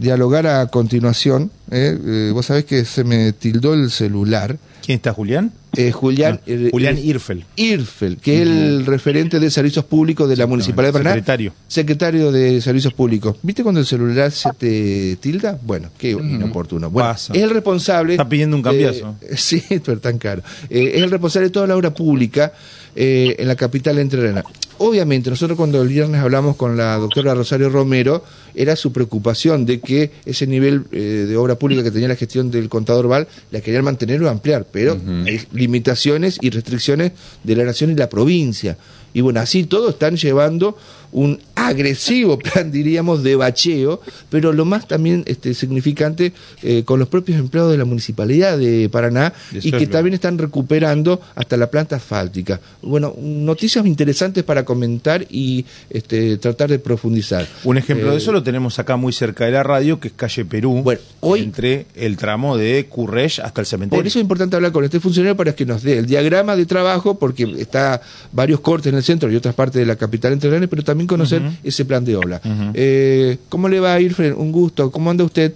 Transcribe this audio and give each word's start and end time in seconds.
dialogar 0.00 0.46
a 0.46 0.66
continuación. 0.68 1.50
¿eh? 1.70 1.96
Eh, 2.04 2.30
vos 2.32 2.46
sabés 2.46 2.64
que 2.64 2.84
se 2.84 3.04
me 3.04 3.32
tildó 3.32 3.74
el 3.74 3.90
celular. 3.90 4.56
¿Quién 4.84 4.96
está, 4.96 5.12
Julián? 5.12 5.52
Eh, 5.76 5.92
Julián, 5.92 6.40
Ah, 6.48 6.52
Julián 6.72 6.98
Irfel. 6.98 7.44
Irfel, 7.54 8.16
que 8.16 8.42
es 8.42 8.48
el 8.48 8.86
referente 8.86 9.38
de 9.38 9.50
servicios 9.50 9.84
públicos 9.84 10.28
de 10.28 10.36
la 10.36 10.46
Municipalidad 10.48 10.88
de 10.88 10.92
Paraná. 10.98 11.10
Secretario. 11.12 11.52
Secretario 11.68 12.32
de 12.32 12.60
Servicios 12.60 12.92
Públicos. 12.92 13.36
¿Viste 13.42 13.62
cuando 13.62 13.78
el 13.80 13.86
celular 13.86 14.32
se 14.32 14.50
te 14.58 15.16
tilda? 15.20 15.58
Bueno, 15.62 15.90
qué 15.96 16.10
inoportuno. 16.10 16.90
Bueno, 16.90 17.10
Pasa. 17.10 17.34
es 17.34 17.42
el 17.42 17.50
responsable. 17.50 18.14
Está 18.14 18.28
pidiendo 18.28 18.56
un 18.56 18.62
cambiazo. 18.62 19.14
sí, 19.36 19.62
pero 19.84 19.98
tan 20.00 20.18
caro. 20.18 20.42
Eh, 20.70 20.92
es 20.96 21.02
el 21.02 21.10
responsable 21.10 21.48
de 21.48 21.52
toda 21.52 21.66
la 21.68 21.76
obra 21.76 21.94
pública 21.94 22.52
eh, 22.96 23.36
en 23.38 23.48
la 23.48 23.56
capital 23.56 23.98
entrerriana. 23.98 24.44
Obviamente, 24.78 25.28
nosotros 25.28 25.58
cuando 25.58 25.82
el 25.82 25.88
viernes 25.88 26.22
hablamos 26.22 26.56
con 26.56 26.74
la 26.74 26.96
doctora 26.96 27.34
Rosario 27.34 27.68
Romero, 27.68 28.24
era 28.54 28.76
su 28.76 28.92
preocupación 28.92 29.66
de 29.66 29.78
que 29.78 30.10
ese 30.24 30.46
nivel 30.46 30.84
eh, 30.90 31.26
de 31.28 31.36
obra 31.36 31.56
pública 31.56 31.82
que 31.82 31.90
tenía 31.90 32.08
la 32.08 32.16
gestión 32.16 32.50
del 32.50 32.70
contador 32.70 33.06
Val 33.06 33.28
la 33.50 33.60
querían 33.60 33.84
mantener 33.84 34.22
o 34.22 34.30
ampliar, 34.30 34.66
pero 34.72 34.98
hay 35.26 35.42
limitaciones 35.52 36.38
y 36.40 36.48
restricciones 36.48 37.12
de 37.44 37.56
la 37.56 37.64
nación 37.64 37.90
y 37.90 37.94
la 37.94 38.08
provincia. 38.08 38.78
Y 39.14 39.20
bueno, 39.20 39.40
así 39.40 39.64
todos 39.64 39.90
están 39.94 40.16
llevando 40.16 40.76
un 41.12 41.40
agresivo 41.56 42.38
plan, 42.38 42.70
diríamos, 42.72 43.24
de 43.24 43.34
bacheo, 43.34 44.00
pero 44.30 44.52
lo 44.52 44.64
más 44.64 44.86
también 44.86 45.24
este, 45.26 45.54
significante 45.54 46.32
eh, 46.62 46.84
con 46.84 47.00
los 47.00 47.08
propios 47.08 47.38
empleados 47.38 47.72
de 47.72 47.78
la 47.78 47.84
Municipalidad 47.84 48.56
de 48.56 48.88
Paraná 48.88 49.32
y 49.52 49.72
que 49.72 49.88
también 49.88 50.14
están 50.14 50.38
recuperando 50.38 51.20
hasta 51.34 51.56
la 51.56 51.68
planta 51.68 51.96
asfáltica. 51.96 52.60
Bueno, 52.82 53.12
noticias 53.20 53.84
interesantes 53.86 54.44
para 54.44 54.64
comentar 54.64 55.26
y 55.28 55.64
este, 55.90 56.36
tratar 56.38 56.70
de 56.70 56.78
profundizar. 56.78 57.44
Un 57.64 57.78
ejemplo 57.78 58.08
Eh, 58.08 58.10
de 58.12 58.16
eso 58.18 58.30
lo 58.30 58.42
tenemos 58.44 58.78
acá 58.78 58.96
muy 58.96 59.12
cerca 59.12 59.44
de 59.46 59.50
la 59.50 59.64
radio, 59.64 59.98
que 59.98 60.08
es 60.08 60.14
calle 60.14 60.44
Perú, 60.44 60.82
Bueno, 60.84 61.00
hoy- 61.20 61.40
entre 61.40 61.86
el 61.96 62.16
tramo 62.16 62.56
de 62.56 62.86
Currech 62.88 63.40
hasta 63.40 63.60
el 63.62 63.66
cementerio. 63.66 64.00
Por 64.00 64.06
eso 64.06 64.18
es 64.20 64.22
importante 64.22 64.54
hablar 64.54 64.70
con 64.70 64.84
este 64.84 65.00
funcionario 65.00 65.36
para 65.36 65.54
que 65.56 65.66
nos 65.66 65.82
dé 65.82 65.98
el 65.98 66.06
diagrama 66.06 66.54
de 66.54 66.66
trabajo, 66.66 67.18
porque 67.18 67.52
está 67.58 68.00
varios 68.32 68.60
cortes 68.60 68.92
en 68.92 68.96
el 68.98 68.99
centro 69.02 69.30
y 69.30 69.36
otras 69.36 69.54
partes 69.54 69.80
de 69.80 69.86
la 69.86 69.96
capital 69.96 70.32
entrerriana, 70.32 70.66
pero 70.66 70.82
también 70.82 71.06
conocer 71.06 71.42
ese 71.62 71.84
plan 71.84 72.04
de 72.04 72.16
obra. 72.16 72.40
Eh, 72.74 73.38
¿Cómo 73.48 73.68
le 73.68 73.80
va 73.80 73.94
a 73.94 74.00
ir, 74.00 74.14
Fred? 74.14 74.34
Un 74.34 74.52
gusto. 74.52 74.90
¿Cómo 74.90 75.10
anda 75.10 75.24
usted? 75.24 75.52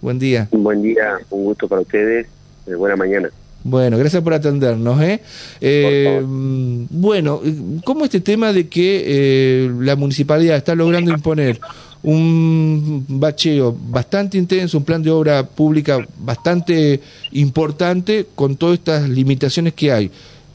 Buen 0.00 0.18
día. 0.18 0.48
Un 0.50 0.62
buen 0.62 0.82
día, 0.82 1.14
un 1.30 1.44
gusto 1.44 1.66
para 1.68 1.80
ustedes. 1.82 2.26
eh, 2.66 2.74
buena 2.74 2.96
mañana. 2.96 3.28
Bueno, 3.64 3.98
gracias 3.98 4.22
por 4.22 4.32
atendernos. 4.32 5.00
¿eh? 5.02 5.20
Eh, 5.60 6.18
Por 6.20 6.28
mm, 6.28 6.86
bueno, 6.90 7.40
eh, 7.44 7.54
¿cómo 7.84 8.04
este 8.04 8.20
tema 8.20 8.52
de 8.52 8.68
que 8.68 9.02
eh, 9.06 9.70
la 9.80 9.96
municipalidad 9.96 10.56
está 10.56 10.74
logrando 10.76 11.10
imponer 11.12 11.58
un 12.04 13.04
bacheo 13.08 13.76
bastante 13.90 14.38
intenso, 14.38 14.78
un 14.78 14.84
plan 14.84 15.02
de 15.02 15.10
obra 15.10 15.44
pública 15.44 16.06
bastante 16.20 17.00
importante 17.32 18.26
con 18.36 18.54
todas 18.56 18.78
estas 18.78 19.08
limitaciones 19.08 19.74
que 19.74 19.90
hay? 19.90 20.10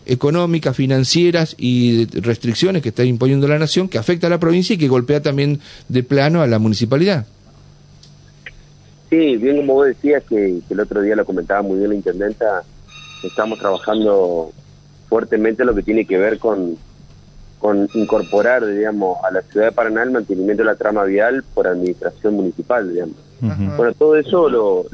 Económicas, 0.05 0.75
financieras 0.75 1.55
y 1.57 2.05
restricciones 2.19 2.81
que 2.81 2.89
está 2.89 3.03
imponiendo 3.03 3.47
la 3.47 3.59
nación 3.59 3.87
que 3.87 3.97
afecta 3.97 4.27
a 4.27 4.29
la 4.29 4.39
provincia 4.39 4.73
y 4.73 4.77
que 4.77 4.87
golpea 4.87 5.21
también 5.21 5.59
de 5.87 6.03
plano 6.03 6.41
a 6.41 6.47
la 6.47 6.59
municipalidad. 6.59 7.25
Sí, 9.09 9.35
bien 9.37 9.57
como 9.57 9.73
vos 9.73 9.87
decías, 9.87 10.23
que, 10.23 10.59
que 10.67 10.73
el 10.73 10.79
otro 10.79 11.01
día 11.01 11.15
lo 11.15 11.25
comentaba 11.25 11.61
muy 11.61 11.77
bien 11.77 11.89
la 11.89 11.95
intendenta, 11.95 12.63
estamos 13.23 13.59
trabajando 13.59 14.51
fuertemente 15.09 15.65
lo 15.65 15.75
que 15.75 15.83
tiene 15.83 16.05
que 16.05 16.17
ver 16.17 16.39
con, 16.39 16.77
con 17.59 17.89
incorporar, 17.93 18.65
digamos, 18.65 19.17
a 19.23 19.31
la 19.31 19.41
ciudad 19.43 19.67
de 19.67 19.71
Paraná 19.71 20.03
el 20.03 20.11
mantenimiento 20.11 20.63
de 20.63 20.69
la 20.69 20.75
trama 20.75 21.03
vial 21.03 21.43
por 21.53 21.67
administración 21.67 22.35
municipal, 22.35 22.91
digamos. 22.91 23.17
Bueno, 23.41 23.93
todo 23.93 24.15
eso 24.15 24.49
lo, 24.49 24.85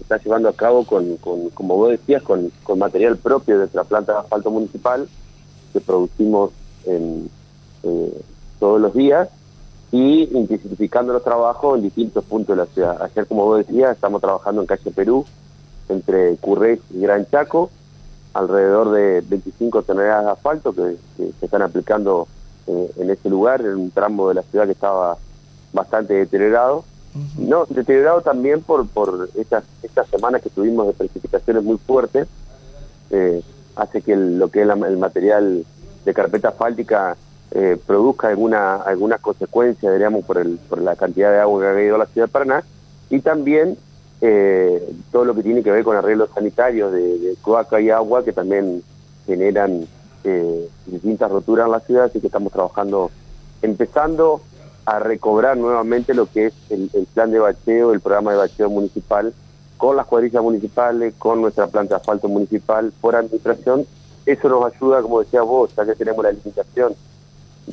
está 0.00 0.18
llevando 0.18 0.48
a 0.48 0.52
cabo 0.52 0.84
con, 0.84 1.16
como 1.16 1.76
vos 1.76 1.90
decías, 1.90 2.22
con, 2.22 2.52
material 2.76 3.16
propio 3.16 3.54
de 3.54 3.60
nuestra 3.60 3.84
planta 3.84 4.12
de 4.12 4.18
asfalto 4.20 4.50
municipal 4.50 5.08
que 5.72 5.80
producimos 5.80 6.52
en, 6.86 7.28
eh, 7.82 8.20
todos 8.60 8.80
los 8.80 8.94
días 8.94 9.28
y 9.90 10.28
intensificando 10.36 11.12
los 11.12 11.24
trabajos 11.24 11.76
en 11.76 11.84
distintos 11.84 12.24
puntos 12.24 12.56
de 12.56 12.62
la 12.62 12.68
ciudad. 12.70 13.02
Ayer, 13.02 13.26
como 13.26 13.44
vos 13.44 13.66
decías, 13.66 13.92
estamos 13.92 14.20
trabajando 14.20 14.60
en 14.60 14.66
calle 14.66 14.90
Perú, 14.90 15.24
entre 15.88 16.36
Currés 16.36 16.80
y 16.90 17.00
Gran 17.00 17.26
Chaco, 17.28 17.70
alrededor 18.34 18.92
de 18.92 19.22
25 19.22 19.82
toneladas 19.82 20.24
de 20.26 20.30
asfalto 20.30 20.72
que, 20.72 20.96
que 21.16 21.32
se 21.40 21.46
están 21.46 21.62
aplicando 21.62 22.28
eh, 22.68 22.92
en 22.98 23.10
ese 23.10 23.30
lugar, 23.30 23.62
en 23.62 23.76
un 23.76 23.90
tramo 23.90 24.28
de 24.28 24.34
la 24.34 24.42
ciudad 24.42 24.66
que 24.66 24.72
estaba 24.72 25.16
bastante 25.72 26.14
deteriorado. 26.14 26.84
No, 27.36 27.66
deteriorado 27.68 28.20
también 28.20 28.62
por, 28.62 28.86
por 28.86 29.28
estas, 29.36 29.64
estas 29.82 30.08
semanas 30.08 30.42
que 30.42 30.50
tuvimos 30.50 30.86
de 30.86 30.92
precipitaciones 30.92 31.62
muy 31.64 31.78
fuertes, 31.78 32.28
eh, 33.10 33.42
hace 33.76 34.02
que 34.02 34.12
el- 34.12 34.38
lo 34.38 34.48
que 34.48 34.60
es 34.62 34.66
la- 34.66 34.74
el 34.74 34.98
material 34.98 35.64
de 36.04 36.14
carpeta 36.14 36.48
asfáltica 36.48 37.16
eh, 37.52 37.78
produzca 37.86 38.28
alguna, 38.28 38.76
algunas 38.76 39.20
consecuencias, 39.20 39.90
diríamos, 39.90 40.22
por, 40.26 40.36
el, 40.36 40.58
por 40.68 40.82
la 40.82 40.96
cantidad 40.96 41.30
de 41.32 41.38
agua 41.40 41.62
que 41.62 41.66
ha 41.68 41.72
caído 41.74 41.94
a 41.94 41.98
la 41.98 42.06
ciudad 42.06 42.26
de 42.26 42.32
Paraná, 42.32 42.62
y 43.08 43.20
también 43.20 43.78
eh, 44.20 44.86
todo 45.10 45.24
lo 45.24 45.34
que 45.34 45.42
tiene 45.42 45.62
que 45.62 45.70
ver 45.70 45.82
con 45.82 45.96
arreglos 45.96 46.28
sanitarios 46.34 46.92
de, 46.92 47.18
de 47.18 47.36
cloaca 47.42 47.80
y 47.80 47.88
agua 47.88 48.22
que 48.22 48.32
también 48.34 48.82
generan 49.26 49.86
eh, 50.24 50.68
distintas 50.86 51.30
roturas 51.30 51.66
en 51.66 51.72
la 51.72 51.80
ciudad, 51.80 52.04
así 52.04 52.20
que 52.20 52.26
estamos 52.26 52.52
trabajando, 52.52 53.10
empezando 53.62 54.42
a 54.88 54.98
recobrar 55.00 55.54
nuevamente 55.58 56.14
lo 56.14 56.24
que 56.24 56.46
es 56.46 56.54
el, 56.70 56.88
plan 57.12 57.30
de 57.30 57.38
bacheo, 57.38 57.92
el 57.92 58.00
programa 58.00 58.32
de 58.32 58.38
bacheo 58.38 58.70
municipal, 58.70 59.34
con 59.76 59.96
las 59.96 60.06
cuadrillas 60.06 60.42
municipales, 60.42 61.12
con 61.18 61.42
nuestra 61.42 61.66
planta 61.66 61.94
de 61.96 62.00
asfalto 62.00 62.26
municipal, 62.26 62.90
por 63.02 63.14
administración. 63.14 63.86
Eso 64.24 64.48
nos 64.48 64.72
ayuda, 64.72 65.02
como 65.02 65.20
decías 65.20 65.44
vos, 65.44 65.70
ya 65.76 65.84
que 65.84 65.94
tenemos 65.94 66.24
la 66.24 66.32
limitación 66.32 66.94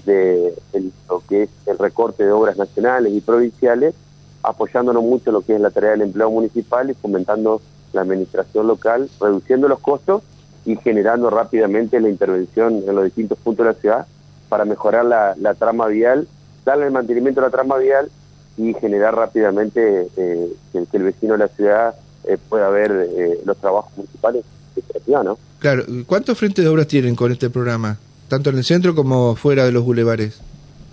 de 0.06 0.54
el- 0.74 0.92
lo 1.08 1.22
que 1.22 1.44
es 1.44 1.50
el 1.68 1.78
recorte 1.78 2.26
de 2.26 2.34
obras 2.34 2.58
nacionales 2.58 3.14
y 3.14 3.22
provinciales, 3.22 3.96
apoyándonos 4.44 5.02
mucho 5.02 5.32
lo 5.32 5.42
que 5.42 5.56
es 5.56 5.62
la 5.62 5.72
tarea 5.72 5.92
del 5.92 6.02
empleo 6.02 6.30
municipal 6.30 6.90
y 6.90 6.96
fomentando 6.96 7.62
la 7.94 8.02
administración 8.02 8.68
local, 8.68 9.10
reduciendo 9.22 9.70
los 9.70 9.80
costos 9.80 10.22
y 10.66 10.76
generando 10.76 11.30
rápidamente 11.30 12.02
la 12.02 12.10
intervención 12.10 12.84
en 12.86 12.94
los 12.94 13.06
distintos 13.06 13.38
puntos 13.38 13.66
de 13.66 13.72
la 13.72 13.80
ciudad 13.80 14.08
para 14.50 14.66
mejorar 14.66 15.06
la, 15.06 15.34
la 15.38 15.54
trama 15.54 15.88
vial, 15.88 16.28
darle 16.66 16.88
el 16.88 16.92
mantenimiento 16.92 17.40
a 17.40 17.46
la 17.46 17.50
trama 17.50 17.78
vial 17.78 18.10
y 18.58 18.74
generar 18.74 19.16
rápidamente 19.16 20.08
eh, 20.18 20.54
que, 20.74 20.86
que 20.86 20.98
el 20.98 21.04
vecino 21.04 21.34
de 21.34 21.40
la 21.40 21.48
ciudad 21.50 21.96
eh, 22.28 22.38
pueda 22.50 22.70
ver 22.70 22.92
eh, 22.92 23.40
los 23.46 23.58
trabajos 23.58 23.92
municipales 23.96 24.44
de 24.76 24.84
la 24.94 25.00
ciudad, 25.00 25.24
¿no? 25.24 25.38
Claro, 25.60 25.84
¿cuántos 26.08 26.38
frentes 26.38 26.66
de 26.66 26.70
obras 26.70 26.88
tienen 26.88 27.16
con 27.16 27.32
este 27.32 27.50
programa? 27.50 27.98
Tanto 28.28 28.50
en 28.50 28.58
el 28.58 28.64
centro 28.64 28.96
como 28.96 29.36
fuera 29.36 29.66
de 29.66 29.72
los 29.72 29.84
bulevares. 29.84 30.40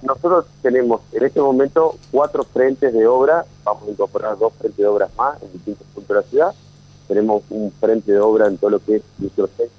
Nosotros 0.02 0.46
tenemos 0.62 1.00
en 1.12 1.24
este 1.24 1.40
momento 1.40 1.96
cuatro 2.10 2.44
frentes 2.44 2.92
de 2.92 3.06
obra, 3.06 3.44
vamos 3.64 3.84
a 3.86 3.90
incorporar 3.90 4.36
dos 4.36 4.52
frentes 4.58 4.78
de 4.78 4.86
obras 4.86 5.10
más 5.16 5.40
en 5.42 5.52
distintos 5.52 5.86
puntos 5.94 6.08
de 6.08 6.14
la 6.14 6.28
ciudad. 6.28 6.54
Tenemos 7.08 7.42
un 7.50 7.72
frente 7.80 8.12
de 8.12 8.18
obra 8.18 8.48
en 8.48 8.58
todo 8.58 8.70
lo 8.70 8.84
que 8.84 8.96
es 8.96 9.02
microcentro 9.18 9.76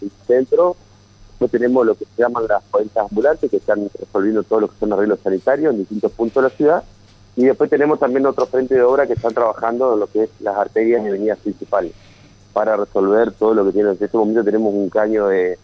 y 0.00 0.10
centro. 0.26 0.76
Después 1.36 1.50
tenemos 1.50 1.84
lo 1.84 1.94
que 1.94 2.06
se 2.06 2.22
llaman 2.22 2.46
las 2.48 2.62
cuentas 2.70 3.06
ambulantes, 3.10 3.50
que 3.50 3.58
están 3.58 3.90
resolviendo 3.98 4.42
todo 4.42 4.60
lo 4.60 4.68
que 4.68 4.78
son 4.80 4.90
arreglos 4.94 5.20
sanitarios 5.22 5.74
en 5.74 5.80
distintos 5.80 6.10
puntos 6.12 6.42
de 6.42 6.48
la 6.48 6.56
ciudad. 6.56 6.84
Y 7.36 7.44
después 7.44 7.68
tenemos 7.68 7.98
también 7.98 8.24
otro 8.24 8.46
frente 8.46 8.74
de 8.74 8.82
obra 8.82 9.06
que 9.06 9.12
están 9.12 9.34
trabajando 9.34 9.92
en 9.92 10.00
lo 10.00 10.06
que 10.06 10.22
es 10.22 10.30
las 10.40 10.56
arterias 10.56 11.04
y 11.04 11.08
avenidas 11.08 11.38
principales 11.40 11.92
para 12.54 12.74
resolver 12.74 13.32
todo 13.32 13.52
lo 13.52 13.66
que 13.66 13.72
tiene. 13.72 13.90
En 13.90 13.98
este 14.00 14.16
momento 14.16 14.42
tenemos 14.42 14.72
un 14.72 14.88
caño 14.88 15.26
de 15.26 15.58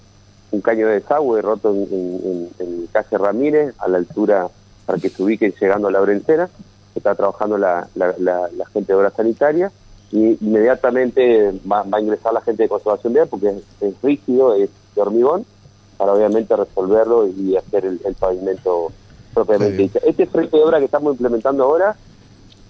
un 0.50 0.60
caño 0.60 0.88
de 0.88 1.00
desagüe 1.00 1.40
roto 1.40 1.70
en, 1.74 2.50
en, 2.58 2.86
calle 2.92 3.16
Ramírez, 3.16 3.74
a 3.78 3.88
la 3.88 3.96
altura 3.96 4.48
para 4.84 4.98
que 4.98 5.08
se 5.08 5.22
ubiquen 5.22 5.54
llegando 5.58 5.88
a 5.88 5.90
la 5.90 6.00
Brencera. 6.00 6.50
Está 6.94 7.14
trabajando 7.14 7.56
la, 7.56 7.88
la, 7.94 8.14
la, 8.18 8.50
la 8.54 8.66
gente 8.66 8.92
de 8.92 8.98
obra 8.98 9.10
sanitaria 9.10 9.72
y 10.10 10.36
inmediatamente 10.44 11.58
va, 11.60 11.82
va 11.84 11.96
a 11.96 12.00
ingresar 12.02 12.34
la 12.34 12.42
gente 12.42 12.64
de 12.64 12.68
conservación 12.68 13.14
vial 13.14 13.28
porque 13.28 13.48
es, 13.48 13.62
es 13.80 13.94
rígido, 14.02 14.54
es 14.54 14.68
de 14.94 15.00
hormigón, 15.00 15.46
para 16.02 16.14
obviamente 16.14 16.56
resolverlo 16.56 17.28
y 17.28 17.56
hacer 17.56 17.84
el, 17.84 18.00
el 18.04 18.14
pavimento 18.16 18.90
propiamente 19.32 19.76
dicho. 19.76 20.00
Este 20.04 20.26
frente 20.26 20.56
de 20.56 20.64
obra 20.64 20.80
que 20.80 20.86
estamos 20.86 21.12
implementando 21.12 21.62
ahora 21.62 21.94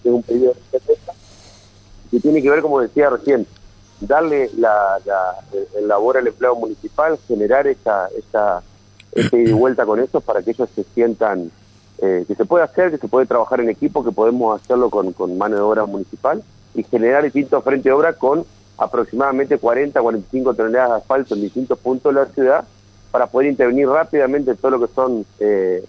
es 0.04 0.12
un 0.12 0.22
pedido 0.22 0.52
de 0.52 0.60
respuesta 0.70 1.14
que 2.10 2.20
tiene 2.20 2.42
que 2.42 2.50
ver, 2.50 2.60
como 2.60 2.82
decía 2.82 3.08
recién, 3.08 3.46
darle 4.00 4.50
la, 4.58 5.00
la, 5.06 5.36
el 5.78 5.88
labor 5.88 6.18
al 6.18 6.26
empleado 6.26 6.56
municipal, 6.56 7.18
generar 7.26 7.66
esta, 7.66 8.08
esta, 8.18 8.62
este 9.12 9.40
ida 9.40 9.48
y 9.48 9.54
vuelta 9.54 9.86
con 9.86 9.98
ellos 9.98 10.22
para 10.22 10.42
que 10.42 10.50
ellos 10.50 10.68
se 10.74 10.84
sientan 10.92 11.50
eh, 12.02 12.26
que 12.28 12.34
se 12.34 12.44
puede 12.44 12.64
hacer, 12.64 12.90
que 12.90 12.98
se 12.98 13.08
puede 13.08 13.24
trabajar 13.24 13.62
en 13.62 13.70
equipo, 13.70 14.04
que 14.04 14.12
podemos 14.12 14.60
hacerlo 14.60 14.90
con, 14.90 15.14
con 15.14 15.38
mano 15.38 15.56
de 15.56 15.62
obra 15.62 15.86
municipal 15.86 16.42
y 16.74 16.82
generar 16.82 17.24
distintos 17.24 17.64
frentes 17.64 17.84
de 17.84 17.92
obra 17.92 18.12
con 18.12 18.44
aproximadamente 18.76 19.56
40, 19.56 20.02
45 20.02 20.52
toneladas 20.52 20.90
de 20.90 20.96
asfalto 20.96 21.34
en 21.34 21.40
distintos 21.40 21.78
puntos 21.78 22.14
de 22.14 22.20
la 22.20 22.26
ciudad 22.26 22.64
para 23.12 23.26
poder 23.28 23.50
intervenir 23.50 23.86
rápidamente 23.88 24.50
en 24.50 24.56
todo 24.56 24.72
lo 24.72 24.80
que 24.86 24.92
son 24.92 25.24
eh, 25.38 25.84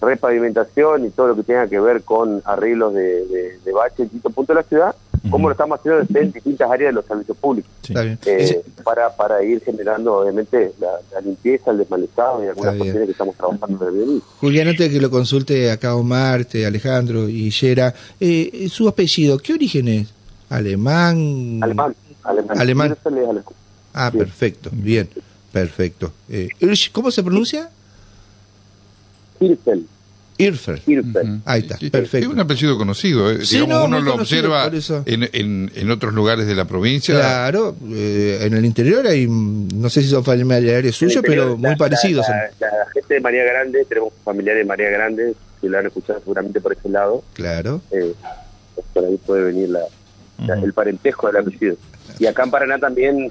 repavimentación 0.00 1.06
y 1.06 1.10
todo 1.10 1.28
lo 1.28 1.36
que 1.36 1.42
tenga 1.42 1.66
que 1.66 1.80
ver 1.80 2.02
con 2.02 2.42
arreglos 2.44 2.92
de, 2.94 3.24
de, 3.26 3.58
de 3.64 3.72
baches 3.72 4.00
en 4.00 4.04
distintos 4.04 4.32
puntos 4.34 4.54
de 4.56 4.62
la 4.62 4.68
ciudad, 4.68 4.94
como 5.30 5.48
lo 5.48 5.52
estamos 5.52 5.80
haciendo 5.80 6.04
en 6.20 6.30
distintas 6.32 6.70
áreas 6.70 6.90
de 6.90 6.92
los 6.94 7.04
servicios 7.06 7.36
públicos. 7.38 7.70
Sí. 7.82 7.94
Eh, 7.96 8.16
Ese- 8.26 8.62
para, 8.84 9.14
para 9.16 9.42
ir 9.42 9.60
generando, 9.64 10.14
obviamente, 10.18 10.72
la, 10.78 10.88
la 11.12 11.20
limpieza, 11.20 11.70
el 11.70 11.78
desmalezado 11.78 12.44
y 12.44 12.48
algunas 12.48 12.76
cuestiones 12.76 13.06
que 13.06 13.12
estamos 13.12 13.34
trabajando 13.36 13.88
en 13.88 13.94
el. 14.02 14.22
Julián, 14.40 14.68
antes 14.68 14.86
de 14.88 14.94
que 14.94 15.00
lo 15.00 15.10
consulte 15.10 15.70
acá 15.70 15.96
Omar, 15.96 16.42
este, 16.42 16.66
Alejandro 16.66 17.28
y 17.28 17.50
Yera, 17.50 17.92
eh, 18.20 18.68
su 18.70 18.86
apellido, 18.88 19.38
¿qué 19.38 19.54
origen 19.54 19.88
es? 19.88 20.08
¿Alemán? 20.50 21.58
Alemán, 21.62 21.94
alemán. 22.22 22.58
Alemán. 22.60 22.96
Ah, 23.94 24.10
Sí. 24.12 24.18
perfecto, 24.18 24.70
bien, 24.72 25.08
perfecto. 25.60 26.12
Eh, 26.28 26.48
Irsch, 26.60 26.90
¿Cómo 26.92 27.10
se 27.10 27.22
pronuncia? 27.22 27.70
Irfel, 29.40 29.86
Irfer. 30.38 30.82
Irfel. 30.86 31.40
Ahí 31.44 31.60
está, 31.62 31.76
perfecto. 31.90 32.18
Es 32.18 32.26
un 32.26 32.40
apellido 32.40 32.76
conocido. 32.76 33.30
eh. 33.30 33.44
Sí, 33.44 33.56
Digamos, 33.56 33.78
no, 33.78 33.84
uno 33.96 34.00
lo 34.00 34.12
conocido, 34.12 34.52
observa 34.52 35.02
en, 35.06 35.28
en, 35.32 35.70
en 35.74 35.90
otros 35.90 36.12
lugares 36.14 36.46
de 36.46 36.54
la 36.54 36.64
provincia. 36.66 37.14
Claro, 37.14 37.74
eh, 37.90 38.38
en 38.42 38.54
el 38.54 38.64
interior 38.64 39.06
hay, 39.06 39.26
no 39.28 39.88
sé 39.90 40.02
si 40.02 40.08
son 40.08 40.24
familiares 40.24 40.94
suyos, 40.96 41.22
pero 41.26 41.56
muy 41.56 41.70
la- 41.70 41.76
parecidos. 41.76 42.26
La, 42.28 42.50
la- 42.60 42.78
la 42.84 42.90
gente 42.92 43.14
de 43.14 43.20
María 43.20 43.44
Grande, 43.44 43.84
tenemos 43.86 44.12
familiares 44.24 44.60
de 44.62 44.66
María 44.68 44.90
Grande, 44.90 45.34
que 45.60 45.68
lo 45.68 45.78
han 45.78 45.86
escuchado 45.86 46.18
seguramente 46.20 46.60
por 46.60 46.72
ese 46.72 46.88
lado, 46.88 47.22
Claro. 47.34 47.80
eh, 47.90 48.12
por 48.92 49.04
ahí 49.04 49.16
puede 49.24 49.44
venir 49.44 49.70
la, 49.70 49.80
la- 50.46 50.56
Ujú. 50.56 50.66
el 50.66 50.72
parentesco 50.74 51.26
del 51.28 51.36
apellido. 51.38 51.76
Y 52.18 52.26
acá 52.26 52.44
en 52.44 52.50
Paraná 52.50 52.78
también, 52.78 53.30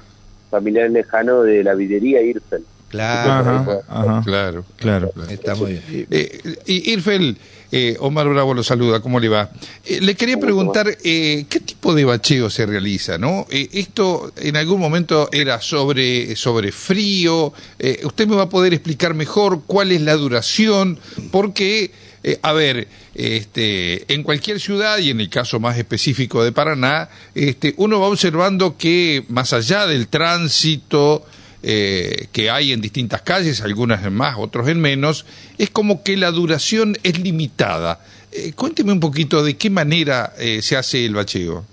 familiar 0.50 0.90
lejano 0.90 1.42
de 1.44 1.64
la 1.64 1.74
videría 1.76 2.22
Irfel. 2.22 2.64
Claro, 2.90 3.50
Ajá, 3.52 3.80
ajá. 3.90 4.22
Claro. 4.24 4.66
Claro. 4.78 5.12
está 5.30 5.56
muy 5.56 5.82
bien. 5.90 6.08
Eh, 6.12 6.40
Irfel, 6.68 7.36
eh, 7.72 7.98
Omar 8.00 8.30
Bravo 8.30 8.54
lo 8.54 8.64
saluda, 8.64 9.02
¿cómo 9.02 9.20
le 9.20 9.28
va? 9.28 9.50
Eh, 9.84 10.00
le 10.02 10.16
quería 10.16 10.38
preguntar, 10.40 10.88
eh, 11.04 11.46
¿qué 11.50 11.60
tipo 11.60 11.94
de 11.94 12.06
bacheo 12.06 12.50
se 12.50 12.66
realiza? 12.66 13.18
no 13.18 13.48
Eh, 13.50 13.68
Esto 13.74 14.32
en 14.38 14.56
algún 14.56 14.80
momento 14.80 15.28
era 15.34 15.60
sobre, 15.60 16.36
sobre 16.38 16.72
frío, 16.72 17.52
Eh, 17.80 18.00
usted 18.06 18.28
me 18.28 18.36
va 18.36 18.44
a 18.44 18.50
poder 18.50 18.74
explicar 18.74 19.14
mejor 19.14 19.64
cuál 19.66 19.92
es 19.92 20.02
la 20.02 20.14
duración, 20.16 20.98
porque, 21.32 21.92
eh, 22.28 22.40
a 22.42 22.54
ver, 22.54 22.88
este, 23.14 24.12
en 24.12 24.24
cualquier 24.24 24.60
ciudad 24.60 24.98
y 24.98 25.12
en 25.12 25.20
el 25.22 25.30
caso 25.30 25.60
más 25.60 25.78
específico 25.78 26.44
de 26.44 26.52
Paraná, 26.52 27.08
este, 27.36 27.76
uno 27.78 28.00
va 28.00 28.08
observando 28.08 28.78
que 28.78 29.24
más 29.30 29.54
allá 29.54 29.86
del 29.86 30.08
tránsito, 30.08 31.24
eh, 31.62 32.28
que 32.32 32.50
hay 32.50 32.72
en 32.72 32.82
distintas 32.82 33.22
calles, 33.22 33.62
algunas 33.62 34.04
en 34.04 34.14
más, 34.14 34.38
otros 34.40 34.68
en 34.68 34.82
menos, 34.82 35.26
es 35.60 35.70
como 35.70 36.02
que 36.02 36.18
la 36.18 36.32
duración 36.32 36.98
es 37.04 37.20
limitada. 37.20 38.00
Eh, 38.32 38.54
cuénteme 38.56 38.92
un 38.92 39.00
poquito 39.00 39.44
de 39.44 39.56
qué 39.56 39.70
manera 39.70 40.34
se 40.62 40.76
hace 40.76 41.06
el 41.06 41.14
bacheo. 41.14 41.64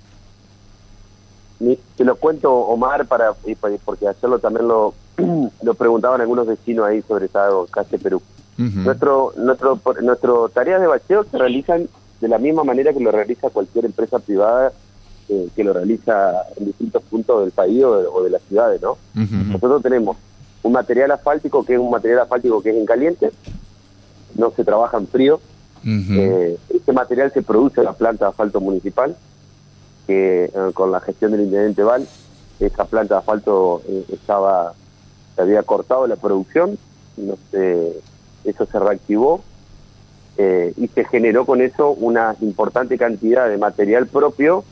Te 1.96 2.04
lo 2.04 2.16
cuento, 2.16 2.52
Omar, 2.52 3.06
para 3.06 3.32
pa- 3.32 3.68
porque 3.84 4.08
hacerlo 4.08 4.38
también 4.38 4.66
lo, 4.68 4.94
preguntaban 5.78 6.20
algunos 6.20 6.46
vecinos 6.46 6.86
ahí 6.86 7.02
sobre 7.06 7.26
esa 7.26 7.46
calle 7.70 7.98
Perú. 7.98 8.20
Nuestro, 8.58 9.32
nuestro, 9.36 9.80
nuestro 10.02 10.48
tareas 10.50 10.80
de 10.80 10.86
bacheo 10.86 11.24
se 11.24 11.38
realizan 11.38 11.88
de 12.20 12.28
la 12.28 12.38
misma 12.38 12.62
manera 12.62 12.92
que 12.92 13.00
lo 13.00 13.10
realiza 13.10 13.50
cualquier 13.50 13.86
empresa 13.86 14.18
privada 14.18 14.72
eh, 15.28 15.48
que 15.54 15.64
lo 15.64 15.72
realiza 15.72 16.42
en 16.56 16.66
distintos 16.66 17.02
puntos 17.04 17.42
del 17.42 17.52
país 17.52 17.82
o 17.84 17.96
de, 17.96 18.06
o 18.06 18.22
de 18.22 18.30
las 18.30 18.42
ciudades, 18.42 18.82
¿no? 18.82 18.98
Nosotros 19.14 19.80
tenemos 19.80 20.16
un 20.62 20.72
material 20.72 21.10
asfáltico 21.12 21.64
que 21.64 21.74
es 21.74 21.78
un 21.78 21.90
material 21.90 22.20
asfáltico 22.20 22.60
que 22.60 22.70
es 22.70 22.76
en 22.76 22.84
caliente, 22.84 23.30
no 24.34 24.50
se 24.50 24.64
trabaja 24.64 24.98
en 24.98 25.06
frío. 25.06 25.40
Eh, 25.84 26.58
este 26.70 26.92
material 26.92 27.32
se 27.32 27.42
produce 27.42 27.80
en 27.80 27.86
la 27.86 27.92
planta 27.92 28.26
de 28.26 28.30
asfalto 28.30 28.60
municipal, 28.60 29.16
que 30.06 30.44
eh, 30.46 30.70
con 30.74 30.90
la 30.90 31.00
gestión 31.00 31.32
del 31.32 31.42
intendente 31.42 31.82
Val, 31.82 32.06
esa 32.60 32.84
planta 32.84 33.14
de 33.14 33.18
asfalto 33.20 33.80
estaba, 34.12 34.74
se 35.34 35.42
había 35.42 35.62
cortado 35.62 36.06
la 36.06 36.16
producción, 36.16 36.76
no 37.16 37.36
sé, 37.50 38.00
eso 38.44 38.66
se 38.66 38.78
reactivó 38.78 39.42
eh, 40.38 40.72
y 40.76 40.88
se 40.88 41.04
generó 41.04 41.44
con 41.44 41.60
eso 41.60 41.90
una 41.90 42.34
importante 42.40 42.96
cantidad 42.98 43.48
de 43.48 43.58
material 43.58 44.06
propio 44.06 44.64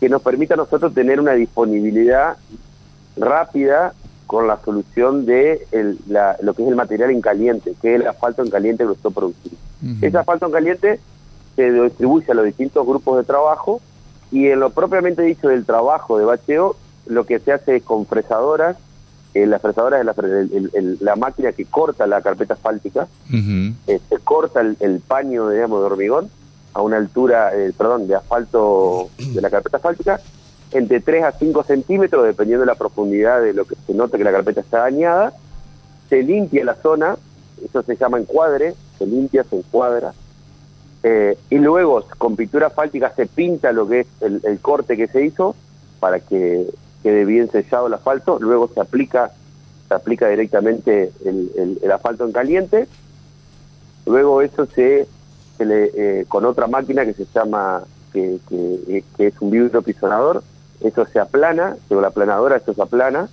que 0.00 0.08
nos 0.08 0.22
permite 0.22 0.54
a 0.54 0.56
nosotros 0.56 0.94
tener 0.94 1.20
una 1.20 1.32
disponibilidad 1.32 2.36
rápida 3.16 3.92
con 4.26 4.46
la 4.46 4.58
solución 4.64 5.26
de 5.26 5.66
el- 5.72 5.98
la- 6.08 6.36
lo 6.40 6.54
que 6.54 6.62
es 6.62 6.68
el 6.68 6.74
material 6.76 7.10
en 7.10 7.20
caliente, 7.20 7.74
que 7.82 7.94
es 7.94 8.00
el 8.00 8.06
asfalto 8.08 8.42
en 8.42 8.50
caliente 8.50 8.84
que 8.84 8.88
nosotros 8.88 9.12
producimos. 9.14 9.58
Ujú. 9.82 10.06
Ese 10.06 10.16
asfalto 10.18 10.46
en 10.46 10.52
caliente 10.52 11.00
se 11.56 11.70
distribuye 11.70 12.30
a 12.32 12.34
los 12.34 12.46
distintos 12.46 12.86
grupos 12.86 13.18
de 13.18 13.24
trabajo 13.24 13.80
y 14.30 14.46
en 14.48 14.60
lo 14.60 14.70
propiamente 14.70 15.20
dicho 15.22 15.48
del 15.48 15.66
trabajo 15.66 16.16
de 16.18 16.24
bacheo, 16.24 16.76
lo 17.06 17.26
que 17.26 17.38
se 17.40 17.52
hace 17.52 17.76
es 17.76 17.82
con 17.82 18.06
fresadoras, 18.06 18.76
eh, 19.34 19.46
las 19.46 19.62
fresadoras 19.62 20.00
es 20.00 20.06
la, 20.06 20.14
el- 20.22 20.70
el- 20.74 20.98
la 21.00 21.16
máquina 21.16 21.52
que 21.52 21.64
corta 21.64 22.06
la 22.06 22.20
carpeta 22.20 22.54
asfáltica, 22.54 23.08
Ujú. 23.28 23.74
eh, 23.86 24.00
se 24.08 24.18
corta 24.18 24.60
el, 24.60 24.76
el 24.80 25.00
paño, 25.00 25.48
digamos, 25.48 25.80
de 25.80 25.86
hormigón 25.86 26.30
a 26.74 26.82
una 26.82 26.96
altura, 26.98 27.50
eh, 27.54 27.72
perdón, 27.76 28.08
de 28.08 28.14
asfalto 28.16 29.10
de 29.18 29.40
la 29.40 29.50
carpeta 29.50 29.76
asfáltica, 29.78 30.20
entre 30.72 31.00
3 31.00 31.24
a 31.24 31.32
5 31.32 31.62
centímetros, 31.64 32.24
dependiendo 32.24 32.60
de 32.62 32.66
la 32.66 32.74
profundidad 32.76 33.42
de 33.42 33.52
lo 33.52 33.64
que 33.66 33.74
se 33.86 33.92
nota 33.94 34.16
que 34.16 34.24
la 34.24 34.32
carpeta 34.32 34.60
está 34.62 34.78
dañada, 34.78 35.32
se 36.08 36.22
limpia 36.22 36.64
la 36.64 36.74
zona, 36.76 37.16
eso 37.62 37.82
se 37.82 37.96
llama 37.96 38.18
encuadre, 38.18 38.74
se 38.98 39.06
limpia, 39.06 39.44
se 39.44 39.56
encuadra, 39.56 40.12
eh, 41.02 41.36
y 41.50 41.56
luego 41.58 42.04
con 42.18 42.36
pintura 42.36 42.68
asfáltica 42.68 43.12
se 43.16 43.26
pinta 43.26 43.72
lo 43.72 43.88
que 43.88 44.00
es 44.00 44.06
el, 44.20 44.40
el 44.44 44.58
corte 44.60 44.96
que 44.96 45.08
se 45.08 45.24
hizo 45.24 45.54
para 46.00 46.20
que 46.20 46.66
quede 47.02 47.24
bien 47.24 47.50
sellado 47.50 47.86
el 47.88 47.94
asfalto, 47.94 48.38
luego 48.40 48.68
se 48.72 48.80
aplica 48.80 49.32
se 49.88 49.94
aplica 49.94 50.28
directamente 50.28 51.12
el, 51.24 51.78
el- 51.82 51.92
asfalto 51.92 52.24
en 52.24 52.32
caliente, 52.32 52.86
luego 54.06 54.40
eso 54.42 54.66
se, 54.66 55.06
se 55.58 55.64
le, 55.66 55.90
eh, 55.94 56.24
con 56.28 56.44
otra 56.46 56.66
máquina 56.66 57.04
que 57.04 57.12
se 57.14 57.26
llama, 57.34 57.82
que, 58.12 58.38
que, 58.48 59.04
que 59.16 59.26
es 59.26 59.34
un 59.40 59.50
vidrio 59.50 59.82
pisonador, 59.82 60.42
eso 60.80 61.04
se 61.06 61.18
aplana, 61.20 61.76
con 61.88 62.00
la 62.00 62.08
aplanadora 62.08 62.56
eso 62.56 62.72
se 62.74 62.82
aplana, 62.82 63.28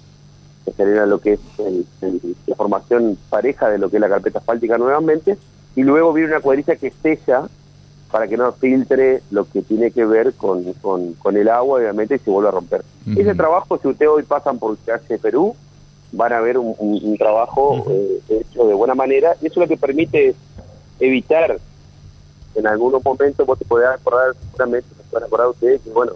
se 0.65 0.73
genera 0.73 1.05
lo 1.05 1.19
que 1.19 1.33
es 1.33 1.39
el- 1.59 1.85
el- 2.01 2.35
la 2.45 2.55
formación 2.55 3.17
pareja 3.29 3.69
de 3.69 3.77
lo 3.77 3.89
que 3.89 3.97
es 3.97 4.01
la 4.01 4.09
carpeta 4.09 4.39
asfáltica 4.39 4.77
nuevamente, 4.77 5.37
y 5.75 5.83
luego 5.83 6.11
viene 6.13 6.31
una 6.31 6.41
cuadrilla 6.41 6.75
que 6.75 6.91
sella 7.01 7.43
para 8.11 8.27
que 8.27 8.37
no 8.37 8.51
filtre 8.53 9.21
lo 9.31 9.45
que 9.45 9.61
tiene 9.61 9.91
que 9.91 10.03
ver 10.05 10.33
con, 10.33 10.63
con, 10.73 11.13
con 11.13 11.37
el 11.37 11.47
agua, 11.49 11.79
obviamente, 11.79 12.15
y 12.15 12.19
se 12.19 12.31
vuelve 12.31 12.49
a 12.49 12.53
romper. 12.53 12.83
Ese 13.15 13.35
trabajo, 13.35 13.77
si 13.81 13.87
ustedes 13.87 14.11
hoy 14.11 14.23
pasan 14.23 14.57
por 14.57 14.77
calle 14.79 15.17
Perú, 15.19 15.55
van 16.11 16.33
a 16.33 16.39
ver 16.41 16.57
un, 16.57 16.73
un- 16.79 16.99
un 17.03 17.17
trabajo 17.17 17.85
eh, 17.89 18.19
hecho 18.29 18.65
de 18.67 18.73
buena 18.73 18.95
manera, 18.95 19.35
y 19.41 19.47
eso 19.47 19.61
es 19.61 19.67
lo 19.69 19.75
que 19.75 19.77
permite 19.77 20.33
evitar 20.99 21.59
en 22.55 22.67
algunos 22.67 23.03
momentos, 23.05 23.45
vos 23.45 23.59
te 23.59 23.65
podés 23.65 23.87
acordar, 23.89 24.33
seguramente 24.51 24.87
se 24.97 25.03
pueden 25.09 25.27
acordar 25.27 25.47
ustedes, 25.49 25.81
que 25.81 25.91
bueno, 25.91 26.13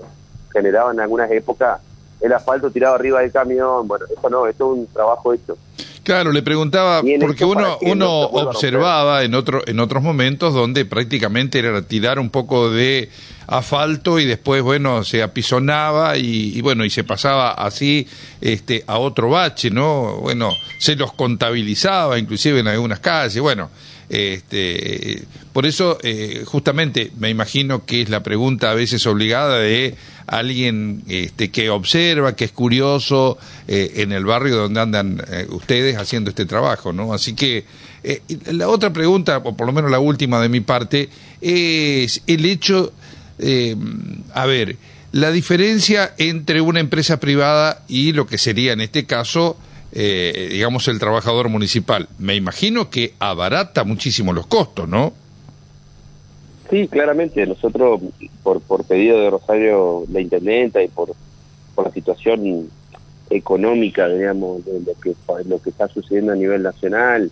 generaban 0.52 0.96
en 0.96 1.02
algunas 1.02 1.30
épocas 1.32 1.80
el 2.22 2.34
asfalto 2.34 2.72
tirado 2.72 2.96
arriba 2.96 3.20
del 3.22 3.32
camión, 3.32 3.88
bueno, 3.88 4.06
eso 4.06 4.30
no, 4.30 4.48
esto 4.48 4.74
es 4.74 4.80
un 4.80 4.88
trabajo 4.88 5.32
hecho. 5.34 5.58
Claro, 6.04 6.34
le 6.34 6.42
preguntaba, 6.42 7.02
porque 7.22 7.46
uno, 7.46 7.78
uno 7.82 8.20
observaba 8.20 9.24
en, 9.24 9.34
otro, 9.36 9.62
en 9.66 9.80
otros 9.80 10.04
momentos 10.04 10.54
donde 10.54 10.84
prácticamente 10.84 11.60
era 11.60 11.82
tirar 11.82 12.20
un 12.20 12.30
poco 12.30 12.70
de 12.70 13.10
asfalto 13.48 14.20
y 14.20 14.26
después, 14.26 14.62
bueno, 14.62 15.06
se 15.06 15.24
apisonaba 15.24 16.18
y, 16.18 16.58
y, 16.58 16.62
bueno, 16.62 16.84
y 16.84 16.90
se 16.90 17.06
pasaba 17.06 17.52
así 17.52 18.06
este, 18.42 18.84
a 18.86 18.98
otro 18.98 19.30
bache, 19.30 19.70
¿no? 19.70 20.18
Bueno, 20.18 20.52
se 20.78 20.98
los 20.98 21.14
contabilizaba 21.14 22.20
inclusive 22.20 22.60
en 22.60 22.68
algunas 22.68 23.00
calles, 23.00 23.40
bueno. 23.40 23.70
Este, 24.10 25.24
por 25.54 25.66
eso, 25.66 25.98
eh, 26.04 26.44
justamente, 26.46 27.12
me 27.18 27.30
imagino 27.30 27.86
que 27.86 28.02
es 28.02 28.10
la 28.10 28.24
pregunta 28.24 28.72
a 28.72 28.74
veces 28.74 29.06
obligada 29.08 29.60
de 29.60 29.96
alguien 30.28 31.04
este, 31.08 31.52
que 31.52 31.70
observa, 31.70 32.36
que 32.36 32.46
es 32.46 32.52
curioso 32.52 33.38
eh, 33.68 33.94
en 33.98 34.12
el 34.12 34.26
barrio 34.26 34.56
donde 34.56 34.80
andan 34.80 35.22
eh, 35.30 35.48
ustedes 35.50 35.98
haciendo 35.98 36.30
este 36.30 36.46
trabajo, 36.46 36.94
¿no? 36.94 37.14
Así 37.14 37.34
que 37.34 37.66
eh, 38.04 38.22
la 38.52 38.68
otra 38.68 38.92
pregunta, 38.94 39.38
o 39.38 39.56
por 39.56 39.68
lo 39.68 39.74
menos 39.74 39.92
la 39.92 40.00
última 40.00 40.42
de 40.42 40.50
mi 40.50 40.62
parte, 40.62 41.10
es 41.42 42.22
el 42.28 42.46
hecho, 42.46 42.94
a 44.34 44.46
ver, 44.46 44.78
la 45.12 45.32
diferencia 45.32 46.14
entre 46.18 46.62
una 46.62 46.80
empresa 46.80 47.20
privada 47.20 47.84
y 47.88 48.14
lo 48.14 48.26
que 48.26 48.38
sería 48.38 48.74
en 48.74 48.82
este 48.82 49.06
caso, 49.06 49.58
eh, 49.96 50.50
digamos, 50.52 50.88
el 50.88 50.98
trabajador 50.98 51.50
municipal. 51.50 52.10
Me 52.18 52.36
imagino 52.36 52.90
que 52.90 53.14
abarata 53.20 53.84
muchísimo 53.84 54.34
los 54.34 54.48
costos, 54.48 54.90
¿no? 54.90 55.14
Sí, 56.70 56.88
claramente, 56.88 57.46
nosotros 57.46 58.02
por, 58.42 58.60
por 58.62 58.86
pedido 58.86 59.20
de 59.20 59.30
Rosario, 59.30 60.06
la 60.12 60.20
intendenta, 60.20 60.82
y 60.82 60.88
por, 60.88 61.14
por 61.76 61.86
la 61.86 61.92
situación 61.92 62.70
económica, 63.30 64.08
digamos, 64.08 64.66
de 64.66 64.80
lo 64.80 64.94
que, 65.00 65.16
lo 65.46 65.62
que 65.62 65.70
está 65.70 65.88
sucediendo 65.88 66.32
a 66.32 66.36
nivel 66.36 66.64
nacional 66.64 67.30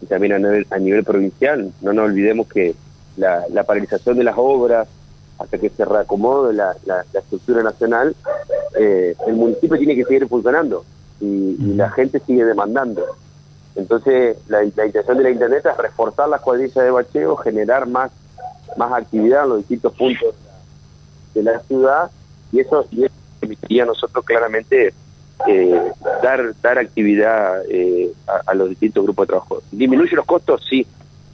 y 0.00 0.06
también 0.06 0.32
a 0.32 0.38
nivel, 0.38 0.66
a 0.70 0.78
nivel 0.78 1.04
provincial. 1.04 1.70
No 1.82 1.92
nos 1.92 2.06
olvidemos 2.06 2.48
que 2.48 2.74
la, 3.18 3.44
la 3.52 3.64
paralización 3.64 4.16
de 4.16 4.24
las 4.24 4.34
obras 4.38 4.88
hasta 5.38 5.58
que 5.58 5.68
se 5.68 5.84
reacomode 5.84 6.54
la, 6.54 6.74
la, 6.86 7.04
estructura 7.12 7.62
nacional, 7.62 8.16
eh, 8.78 9.14
el 9.26 9.34
municipio 9.34 9.76
tiene 9.76 9.94
que 9.94 10.04
seguir 10.04 10.26
funcionando 10.26 10.84
y, 11.20 11.56
y 11.58 11.74
la 11.74 11.90
gente 11.90 12.20
sigue 12.20 12.44
demandando. 12.44 13.04
Entonces, 13.74 14.36
la, 14.48 14.62
la 14.76 14.86
intención 14.86 15.16
de 15.18 15.22
la 15.24 15.30
Internet 15.30 15.64
es 15.66 15.76
reforzar 15.76 16.28
las 16.28 16.40
cuadrillas 16.40 16.84
de 16.84 16.90
bacheo, 16.90 17.36
generar 17.36 17.86
más, 17.86 18.10
más 18.76 18.92
actividad 18.92 19.44
en 19.44 19.48
los 19.50 19.58
distintos 19.58 19.94
puntos 19.94 20.34
de 21.34 21.42
la 21.42 21.60
ciudad 21.60 22.10
y 22.52 22.60
eso, 22.60 22.86
y 22.90 23.04
eso 23.04 23.14
permitiría 23.40 23.84
a 23.84 23.86
nosotros 23.86 24.24
claramente 24.24 24.92
eh, 25.46 25.92
dar 26.22 26.52
dar 26.60 26.78
actividad 26.78 27.62
eh, 27.68 28.12
a, 28.26 28.50
a 28.50 28.54
los 28.54 28.70
distintos 28.70 29.04
grupos 29.04 29.24
de 29.24 29.28
trabajo. 29.28 29.62
¿Disminuye 29.70 30.16
los 30.16 30.26
costos? 30.26 30.64
Sí, 30.68 30.84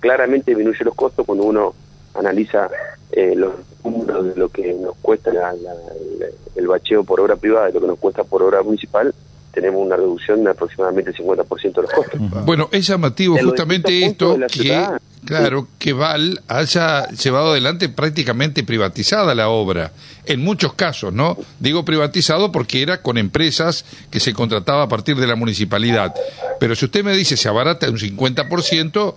claramente 0.01 0.51
disminuye 0.51 0.85
los 0.85 0.95
costos 0.95 1.25
cuando 1.25 1.45
uno 1.45 1.75
analiza 2.15 2.69
eh, 3.13 3.35
los 3.35 3.55
números 3.83 4.27
de 4.27 4.37
lo 4.37 4.49
que 4.51 4.75
nos 4.75 4.95
cuesta 4.97 5.33
la- 5.33 5.53
la- 5.55 5.73
la- 5.75 6.27
el 6.57 6.67
bacheo 6.69 7.05
por 7.05 7.21
obra 7.21 7.37
privada, 7.37 7.69
de 7.69 7.73
lo 7.73 7.81
que 7.81 7.87
nos 7.87 7.99
cuesta 7.99 8.23
por 8.25 8.43
obra 8.43 8.63
municipal, 8.63 9.15
tenemos 9.55 9.81
una 9.85 9.97
reducción 9.97 10.43
de 10.45 10.51
aproximadamente 10.51 11.11
el 11.11 11.17
50% 11.17 11.73
de 11.75 11.83
los 11.83 11.91
costos. 11.91 12.21
Bueno, 12.45 12.69
es 12.73 12.87
llamativo 12.87 13.39
En 13.39 13.47
justamente 13.47 14.05
esto 14.05 14.39
que, 14.49 14.63
ciudad. 14.63 15.01
claro, 15.25 15.69
que 15.79 15.93
Val 15.93 16.43
haya 16.49 17.09
llevado 17.09 17.53
adelante 17.53 17.89
prácticamente 17.89 18.65
privatizada 18.65 19.35
la 19.35 19.49
obra. 19.49 19.93
En 20.27 20.43
muchos 20.43 20.75
casos, 20.75 21.13
¿no? 21.13 21.37
Digo 21.61 21.85
privatizado 21.85 22.51
porque 22.51 22.83
era 22.83 23.01
con 23.03 23.19
empresas 23.19 23.85
que 24.11 24.21
se 24.21 24.33
contrataba 24.33 24.83
a 24.83 24.89
partir 24.89 25.17
de 25.17 25.27
la 25.27 25.37
municipalidad. 25.37 26.15
Pero 26.59 26.75
si 26.75 26.87
usted 26.87 27.05
me 27.05 27.17
dice 27.17 27.37
se 27.37 27.49
abarata 27.49 27.89
un 27.89 27.99
50%, 27.99 29.15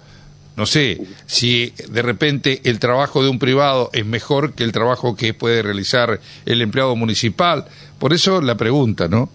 no 0.55 0.65
sé, 0.65 1.01
si 1.27 1.73
de 1.89 2.01
repente 2.01 2.61
el 2.63 2.79
trabajo 2.79 3.23
de 3.23 3.29
un 3.29 3.37
privado 3.37 3.91
es 3.93 4.05
mejor 4.05 4.53
que 4.53 4.63
el 4.63 4.71
trabajo 4.71 5.15
que 5.15 5.33
puede 5.33 5.61
realizar 5.61 6.19
el 6.45 6.61
empleado 6.61 6.95
municipal. 6.95 7.65
Por 7.99 8.11
eso 8.13 8.41
la 8.41 8.55
pregunta, 8.55 9.07
¿no? 9.07 9.29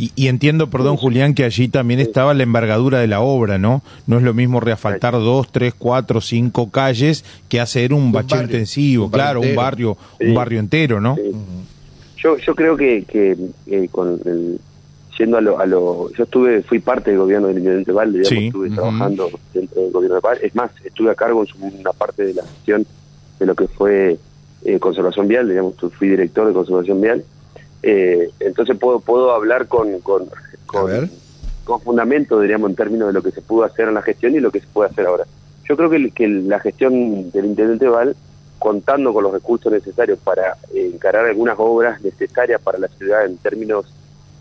Y, 0.00 0.12
y 0.16 0.28
entiendo, 0.28 0.70
perdón, 0.70 0.96
Julián, 0.96 1.34
que 1.34 1.44
allí 1.44 1.68
también 1.68 2.00
estaba 2.00 2.32
la 2.32 2.42
envergadura 2.42 3.00
de 3.00 3.06
la 3.06 3.20
obra, 3.20 3.58
¿no? 3.58 3.82
No 4.06 4.16
es 4.16 4.22
lo 4.22 4.32
mismo 4.32 4.58
reasfaltar 4.60 5.12
dos, 5.12 5.52
tres, 5.52 5.74
cuatro, 5.76 6.20
cinco 6.22 6.70
calles 6.70 7.24
que 7.50 7.60
hacer 7.60 7.92
un, 7.92 8.10
barrio, 8.10 8.42
intensivo, 8.42 9.04
un 9.06 9.10
barrio 9.10 9.40
claro, 9.40 9.40
un 9.50 9.56
barrio, 9.56 9.96
un 10.20 10.34
barrio 10.34 10.58
entero, 10.60 11.00
¿no? 11.00 11.16
Sí. 11.16 11.32
Yo, 12.22 12.36
yo 12.38 12.54
creo 12.54 12.76
que, 12.76 13.04
que 13.04 13.36
eh, 13.66 13.88
con 13.90 14.18
el, 14.24 14.58
yendo 15.18 15.36
a 15.36 15.40
lo, 15.42 15.58
a 15.58 15.66
lo, 15.66 16.10
yo 16.16 16.24
estuve, 16.24 16.62
fui 16.62 16.78
parte 16.78 17.10
del 17.10 17.18
gobierno 17.20 17.48
del 17.48 17.58
intendente 17.58 17.92
Valde, 17.92 18.20
digamos, 18.20 18.38
Sí. 18.38 18.46
estuve 18.46 18.70
trabajando 18.70 19.30
dentro 19.52 19.82
del 19.82 19.90
gobierno 19.92 20.14
de 20.16 20.20
Valde, 20.22 20.46
es 20.46 20.54
más, 20.54 20.70
estuve 20.84 21.10
a 21.10 21.14
cargo 21.14 21.42
en 21.42 21.46
su- 21.46 21.58
una 21.78 21.92
parte 21.92 22.24
de 22.24 22.34
la 22.34 22.42
gestión 22.42 22.86
de 23.38 23.46
lo 23.46 23.54
que 23.54 23.68
fue 23.68 24.18
eh, 24.64 24.78
conservación 24.78 25.28
vial, 25.28 25.48
digamos, 25.48 25.74
fui 25.98 26.08
director 26.08 26.46
de 26.46 26.52
conservación 26.54 27.00
vial, 27.00 27.22
eh, 27.82 28.30
entonces 28.40 28.76
puedo 28.78 29.00
puedo 29.00 29.32
hablar 29.32 29.66
con 29.68 30.00
con, 30.00 30.26
con, 30.66 31.10
con 31.64 31.80
fundamento, 31.80 32.40
diríamos, 32.40 32.70
en 32.70 32.76
términos 32.76 33.08
de 33.08 33.12
lo 33.14 33.22
que 33.22 33.30
se 33.30 33.40
pudo 33.42 33.64
hacer 33.64 33.88
en 33.88 33.94
la 33.94 34.02
gestión 34.02 34.34
y 34.34 34.40
lo 34.40 34.50
que 34.50 34.60
se 34.60 34.66
puede 34.66 34.90
hacer 34.90 35.06
ahora. 35.06 35.24
Yo 35.68 35.76
creo 35.76 35.88
que, 35.90 36.10
que 36.10 36.26
la 36.28 36.58
gestión 36.58 37.30
del 37.30 37.44
intendente 37.46 37.86
Val, 37.88 38.16
contando 38.58 39.12
con 39.12 39.22
los 39.22 39.32
recursos 39.32 39.72
necesarios 39.72 40.18
para 40.18 40.56
eh, 40.74 40.90
encarar 40.92 41.26
algunas 41.26 41.54
obras 41.58 42.00
necesarias 42.02 42.60
para 42.60 42.78
la 42.78 42.88
ciudad 42.88 43.24
en 43.24 43.36
términos 43.38 43.86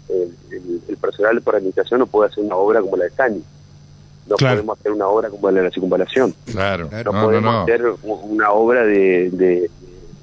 eh, 0.10 0.28
el, 0.52 0.82
el 0.90 0.98
personal 0.98 1.40
por 1.42 1.56
administración 1.56 2.00
no 2.00 2.08
puede 2.08 2.30
hacer 2.32 2.44
una 2.44 2.56
obra 2.56 2.82
como 2.82 2.98
la 2.98 3.06
de 3.06 3.12
Sani. 3.12 3.44
No 4.28 4.36
Claro. 4.36 4.56
podemos 4.58 4.80
hacer 4.80 4.92
una 4.92 5.08
obra 5.08 5.30
como 5.30 5.50
la 5.52 5.60
de 5.60 5.66
la 5.68 5.72
circunvalación. 5.72 6.34
Claro. 6.52 6.90
No, 7.06 7.12
podemos 7.12 7.44
no. 7.54 7.62
hacer 7.62 7.84
una 8.04 8.52
obra 8.52 8.84
de, 8.86 9.30
de, 9.32 9.70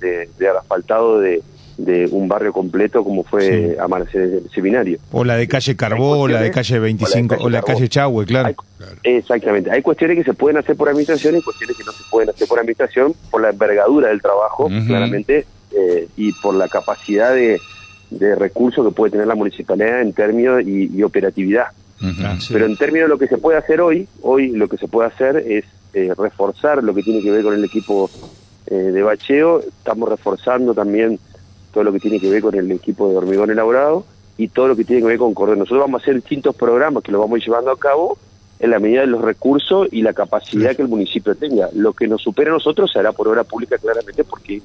de, 0.00 0.28
de 0.38 0.48
asfaltado 0.48 1.20
de, 1.20 1.42
de 1.76 2.06
un 2.10 2.26
barrio 2.26 2.52
completo 2.52 3.04
como 3.04 3.22
fue 3.22 3.46
Sí. 3.46 3.78
Amanecer 3.78 4.22
el 4.22 4.50
Seminario. 4.50 4.98
O 5.12 5.24
la 5.24 5.36
de 5.36 5.46
calle 5.46 5.76
Carbó, 5.76 6.20
o 6.20 6.28
la 6.28 6.40
de 6.40 6.50
calle 6.50 6.78
25, 6.78 7.36
o 7.40 7.50
la 7.50 7.58
de 7.58 7.64
calle 7.64 7.88
Chahue, 7.88 8.24
claro. 8.24 8.54
Exactamente. 9.02 9.70
Hay 9.70 9.82
cuestiones 9.82 10.16
que 10.16 10.24
se 10.24 10.34
pueden 10.34 10.56
hacer 10.56 10.76
por 10.76 10.88
administración 10.88 11.36
y 11.36 11.42
cuestiones 11.42 11.76
que 11.76 11.84
no 11.84 11.92
se 11.92 12.02
pueden 12.10 12.30
hacer 12.30 12.48
por 12.48 12.58
administración 12.58 13.14
por 13.30 13.42
la 13.42 13.50
envergadura 13.50 14.08
del 14.08 14.22
trabajo, 14.22 14.68
claramente, 14.86 15.46
eh, 15.72 16.08
y 16.16 16.32
por 16.32 16.54
la 16.54 16.68
capacidad 16.68 17.34
de, 17.34 17.60
de 18.10 18.34
recursos 18.34 18.86
que 18.86 18.94
puede 18.94 19.12
tener 19.12 19.26
la 19.26 19.34
municipalidad 19.34 20.00
en 20.00 20.12
términos 20.12 20.62
y, 20.62 20.90
y 20.96 21.02
operatividad. 21.02 21.66
Ah. 22.00 22.38
Pero 22.50 22.66
en 22.66 22.76
términos 22.76 23.08
de 23.08 23.14
lo 23.14 23.18
que 23.18 23.26
se 23.28 23.38
puede 23.38 23.58
hacer 23.58 23.80
hoy, 23.80 24.06
hoy 24.22 24.48
lo 24.50 24.68
que 24.68 24.76
se 24.76 24.88
puede 24.88 25.08
hacer 25.08 25.36
es 25.36 25.64
eh, 25.94 26.12
reforzar 26.16 26.82
lo 26.82 26.94
que 26.94 27.02
tiene 27.02 27.22
que 27.22 27.30
ver 27.30 27.42
con 27.42 27.54
el 27.54 27.64
equipo 27.64 28.10
eh, 28.66 28.74
de 28.74 29.02
bacheo, 29.02 29.60
estamos 29.60 30.08
reforzando 30.08 30.74
también 30.74 31.18
todo 31.76 31.84
lo 31.84 31.92
que 31.92 32.00
tiene 32.00 32.18
que 32.18 32.30
ver 32.30 32.40
con 32.40 32.54
el 32.54 32.72
equipo 32.72 33.06
de 33.10 33.18
hormigón 33.18 33.50
elaborado 33.50 34.06
y 34.38 34.48
todo 34.48 34.66
lo 34.68 34.76
que 34.76 34.84
tiene 34.84 35.02
que 35.02 35.08
ver 35.08 35.18
con 35.18 35.34
cordón. 35.34 35.58
Nosotros 35.58 35.80
vamos 35.80 36.00
a 36.00 36.02
hacer 36.02 36.14
distintos 36.14 36.56
programas 36.56 37.02
que 37.02 37.12
los 37.12 37.20
vamos 37.20 37.34
a 37.34 37.36
ir 37.36 37.44
llevando 37.44 37.70
a 37.70 37.78
cabo 37.78 38.16
en 38.58 38.70
la 38.70 38.78
medida 38.78 39.02
de 39.02 39.08
los 39.08 39.20
recursos 39.20 39.86
y 39.92 40.00
la 40.00 40.14
capacidad 40.14 40.74
que 40.74 40.80
el 40.80 40.88
municipio 40.88 41.34
tenga. 41.34 41.68
Lo 41.74 41.92
que 41.92 42.08
nos 42.08 42.22
supera 42.22 42.48
a 42.48 42.54
nosotros 42.54 42.90
se 42.90 42.98
hará 42.98 43.12
por 43.12 43.28
obra 43.28 43.44
pública 43.44 43.76
claramente 43.76 44.24
porque 44.24 44.62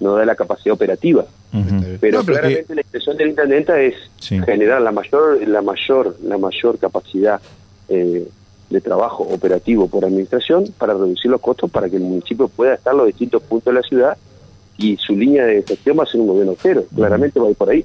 nos 0.00 0.18
da 0.18 0.26
la 0.26 0.34
capacidad 0.34 0.74
operativa. 0.74 1.24
Pero 1.50 1.62
No, 1.62 1.98
pero 1.98 2.24
claramente 2.24 2.74
la 2.74 2.82
intención 2.82 3.16
del 3.16 3.28
intendente 3.30 3.86
es 3.86 3.94
Sí. 4.18 4.38
generar 4.40 4.82
la 4.82 4.92
mayor, 4.92 5.40
la 5.48 5.62
mayor, 5.62 6.14
la 6.22 6.36
mayor 6.36 6.78
capacidad 6.78 7.40
eh, 7.88 8.28
de 8.68 8.80
trabajo 8.82 9.22
operativo 9.22 9.88
por 9.88 10.04
administración 10.04 10.66
para 10.76 10.92
reducir 10.92 11.30
los 11.30 11.40
costos 11.40 11.70
para 11.70 11.88
que 11.88 11.96
el 11.96 12.02
municipio 12.02 12.48
pueda 12.48 12.74
estar 12.74 12.92
en 12.92 12.98
los 12.98 13.06
distintos 13.06 13.42
puntos 13.44 13.72
de 13.72 13.80
la 13.80 13.88
ciudad 13.88 14.18
y 14.80 14.96
su 14.96 15.14
línea 15.14 15.44
de 15.44 15.62
gestión 15.62 15.98
va 15.98 16.04
a 16.04 16.06
ser 16.06 16.20
un 16.20 16.28
gobierno 16.28 16.56
cero. 16.60 16.84
Claramente 16.94 17.38
va 17.38 17.50
por 17.50 17.70
ahí. 17.70 17.84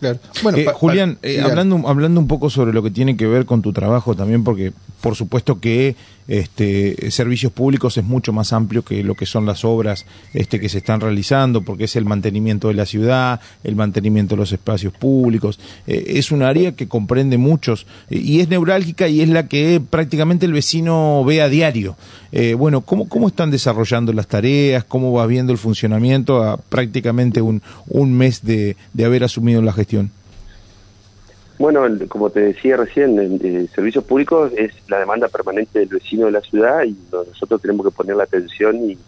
Claro. 0.00 0.18
Bueno, 0.42 0.58
Eh, 0.58 0.66
Julián, 0.74 1.18
eh, 1.22 1.40
hablando, 1.40 1.88
hablando 1.88 2.20
un 2.20 2.26
poco 2.26 2.50
sobre 2.50 2.72
lo 2.72 2.82
que 2.82 2.90
tiene 2.90 3.16
que 3.16 3.26
ver 3.26 3.46
con 3.46 3.62
tu 3.62 3.72
trabajo 3.72 4.14
también, 4.14 4.44
porque 4.44 4.72
por 5.00 5.14
supuesto 5.14 5.60
que 5.60 5.96
este, 6.28 7.10
servicios 7.12 7.52
públicos 7.52 7.96
es 7.96 8.02
mucho 8.04 8.32
más 8.32 8.52
amplio 8.52 8.82
que 8.82 9.04
lo 9.04 9.14
que 9.14 9.26
son 9.26 9.46
las 9.46 9.64
obras 9.64 10.04
este, 10.34 10.58
que 10.58 10.68
se 10.68 10.78
están 10.78 11.00
realizando, 11.00 11.62
porque 11.62 11.84
es 11.84 11.94
el 11.94 12.04
mantenimiento 12.04 12.66
de 12.68 12.74
la 12.74 12.84
ciudad, 12.84 13.40
el 13.62 13.76
mantenimiento 13.76 14.34
de 14.34 14.40
los 14.40 14.52
espacios 14.52 14.92
públicos. 14.92 15.60
Eh, 15.86 16.04
es 16.16 16.32
un 16.32 16.42
área 16.42 16.72
que 16.72 16.88
comprende 16.88 17.38
muchos 17.38 17.86
y 18.10 18.40
es 18.40 18.48
neurálgica 18.48 19.08
y 19.08 19.20
es 19.20 19.28
la 19.28 19.46
que 19.46 19.80
prácticamente 19.88 20.46
el 20.46 20.52
vecino 20.52 21.24
ve 21.24 21.40
a 21.42 21.48
diario. 21.48 21.96
Bueno, 22.58 22.82
¿cómo, 22.82 23.08
¿cómo 23.08 23.28
están 23.28 23.50
desarrollando 23.50 24.12
las 24.12 24.26
tareas? 24.26 24.84
¿Cómo 24.84 25.10
va 25.10 25.26
viendo 25.26 25.52
el 25.52 25.58
funcionamiento 25.58 26.42
a 26.42 26.58
prácticamente 26.58 27.40
un, 27.40 27.62
un 27.88 28.12
mes 28.12 28.44
de, 28.44 28.76
de 28.92 29.04
haber 29.06 29.24
asumido 29.24 29.62
la 29.62 29.72
gestión? 29.72 29.85
Bueno, 31.58 31.86
el- 31.86 32.06
como 32.08 32.28
te 32.30 32.40
decía 32.40 32.76
recién, 32.76 33.18
en, 33.18 33.68
servicios 33.74 34.04
públicos 34.04 34.52
es 34.56 34.72
la 34.88 34.98
demanda 34.98 35.28
permanente 35.28 35.78
del 35.78 35.88
vecino 35.88 36.26
de 36.26 36.32
la 36.32 36.42
ciudad 36.42 36.82
y 36.84 36.94
no- 37.10 37.24
nosotros 37.24 37.62
tenemos 37.62 37.86
que 37.86 37.92
poner 37.92 38.16
la 38.16 38.24
atención 38.24 38.90
y, 38.90 38.98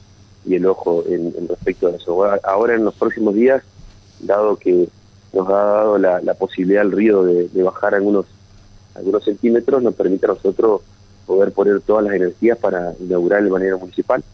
y 0.47 0.55
el 0.55 0.65
ojo 0.67 1.05
en, 1.07 1.35
en 1.37 1.49
respecto 1.49 1.89
a 1.89 1.91
eso. 1.97 2.25
Ahora, 2.45 2.75
en 2.75 2.85
los 2.85 2.95
próximos 2.95 3.35
días, 3.35 3.63
dado 4.21 4.57
que 4.57 4.89
nos 5.33 5.49
ha 5.49 5.53
dado 5.53 5.99
la, 5.99 6.21
la 6.23 6.35
posibilidad 6.35 6.83
al 6.83 6.93
río 6.93 7.23
de, 7.23 7.49
de 7.49 7.63
bajar 7.63 7.95
algunos 7.95 8.25
algunos 8.95 9.23
centímetros, 9.25 9.81
nos 9.83 9.95
permite 9.95 10.27
a 10.27 10.31
nosotros 10.31 10.81
poder 11.27 11.53
poner 11.53 11.81
todas 11.83 12.05
las 12.05 12.15
energías 12.15 12.59
para 12.59 12.95
inaugurar 12.99 13.43
el 13.43 13.49
balneario 13.51 13.79
municipal, 13.79 14.25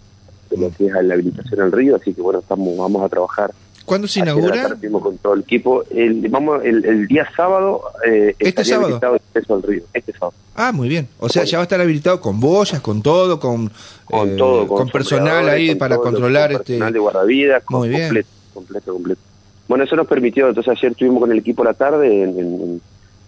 de 0.49 0.57
lo 0.57 0.71
que 0.71 0.87
es 0.87 0.93
la 0.93 1.15
habilitación 1.15 1.61
al 1.61 1.73
río, 1.73 1.97
así 1.97 2.15
que 2.15 2.23
bueno, 2.23 2.39
estamos 2.39 2.75
vamos 2.79 3.03
a 3.03 3.09
trabajar 3.11 3.53
¿Cuándo 3.85 4.09
se 4.09 4.21
inaugura? 4.21 4.55
tarde 4.63 4.75
estuvimos 4.75 5.03
con 5.03 5.19
todo 5.19 5.35
el 5.35 5.41
equipo. 5.41 5.85
El, 5.91 6.27
vamos, 6.29 6.65
el, 6.65 6.85
el 6.85 7.07
día 7.07 7.29
sábado. 7.37 7.83
Eh, 8.07 8.31
¿Este 8.39 8.49
estaría 8.49 8.71
sábado? 8.75 8.87
habilitado 8.87 9.15
el 9.17 9.21
acceso 9.29 9.55
al 9.55 9.63
río. 9.63 9.83
Este 9.93 10.13
sábado. 10.13 10.33
Ah, 10.55 10.73
muy 10.73 10.89
bien. 10.89 11.09
O 11.19 11.29
sea, 11.29 11.45
ya 11.45 11.59
va 11.59 11.63
a 11.63 11.65
estar 11.65 11.81
habilitado 11.81 12.21
con 12.21 12.41
boyas, 12.41 12.81
con 12.81 13.03
todo, 13.03 13.39
con, 13.39 13.71
Con 14.05 14.31
eh, 14.31 14.37
todo. 14.37 14.67
con 14.67 14.89
personal 14.89 15.49
ahí 15.49 15.69
con 15.69 15.79
para 15.79 15.97
controlar 15.99 16.53
con 16.53 16.61
este. 16.61 16.73
Personal 16.75 16.93
de 16.93 16.99
guardavidas. 16.99 17.63
con- 17.65 17.79
Muy 17.81 17.89
bien. 17.91 18.03
Completo, 18.09 18.29
completo, 18.55 18.93
completo. 18.93 19.21
Bueno, 19.69 19.85
eso 19.85 19.97
nos 19.97 20.07
permitió. 20.07 20.49
Entonces, 20.49 20.73
ayer 20.79 20.93
estuvimos 20.93 21.21
con 21.21 21.33
el 21.33 21.39
equipo 21.39 21.63
a 21.63 21.67
la 21.67 21.75
tarde. 21.75 22.23
En, 22.23 22.31
en- 22.39 22.55
en- 22.63 22.81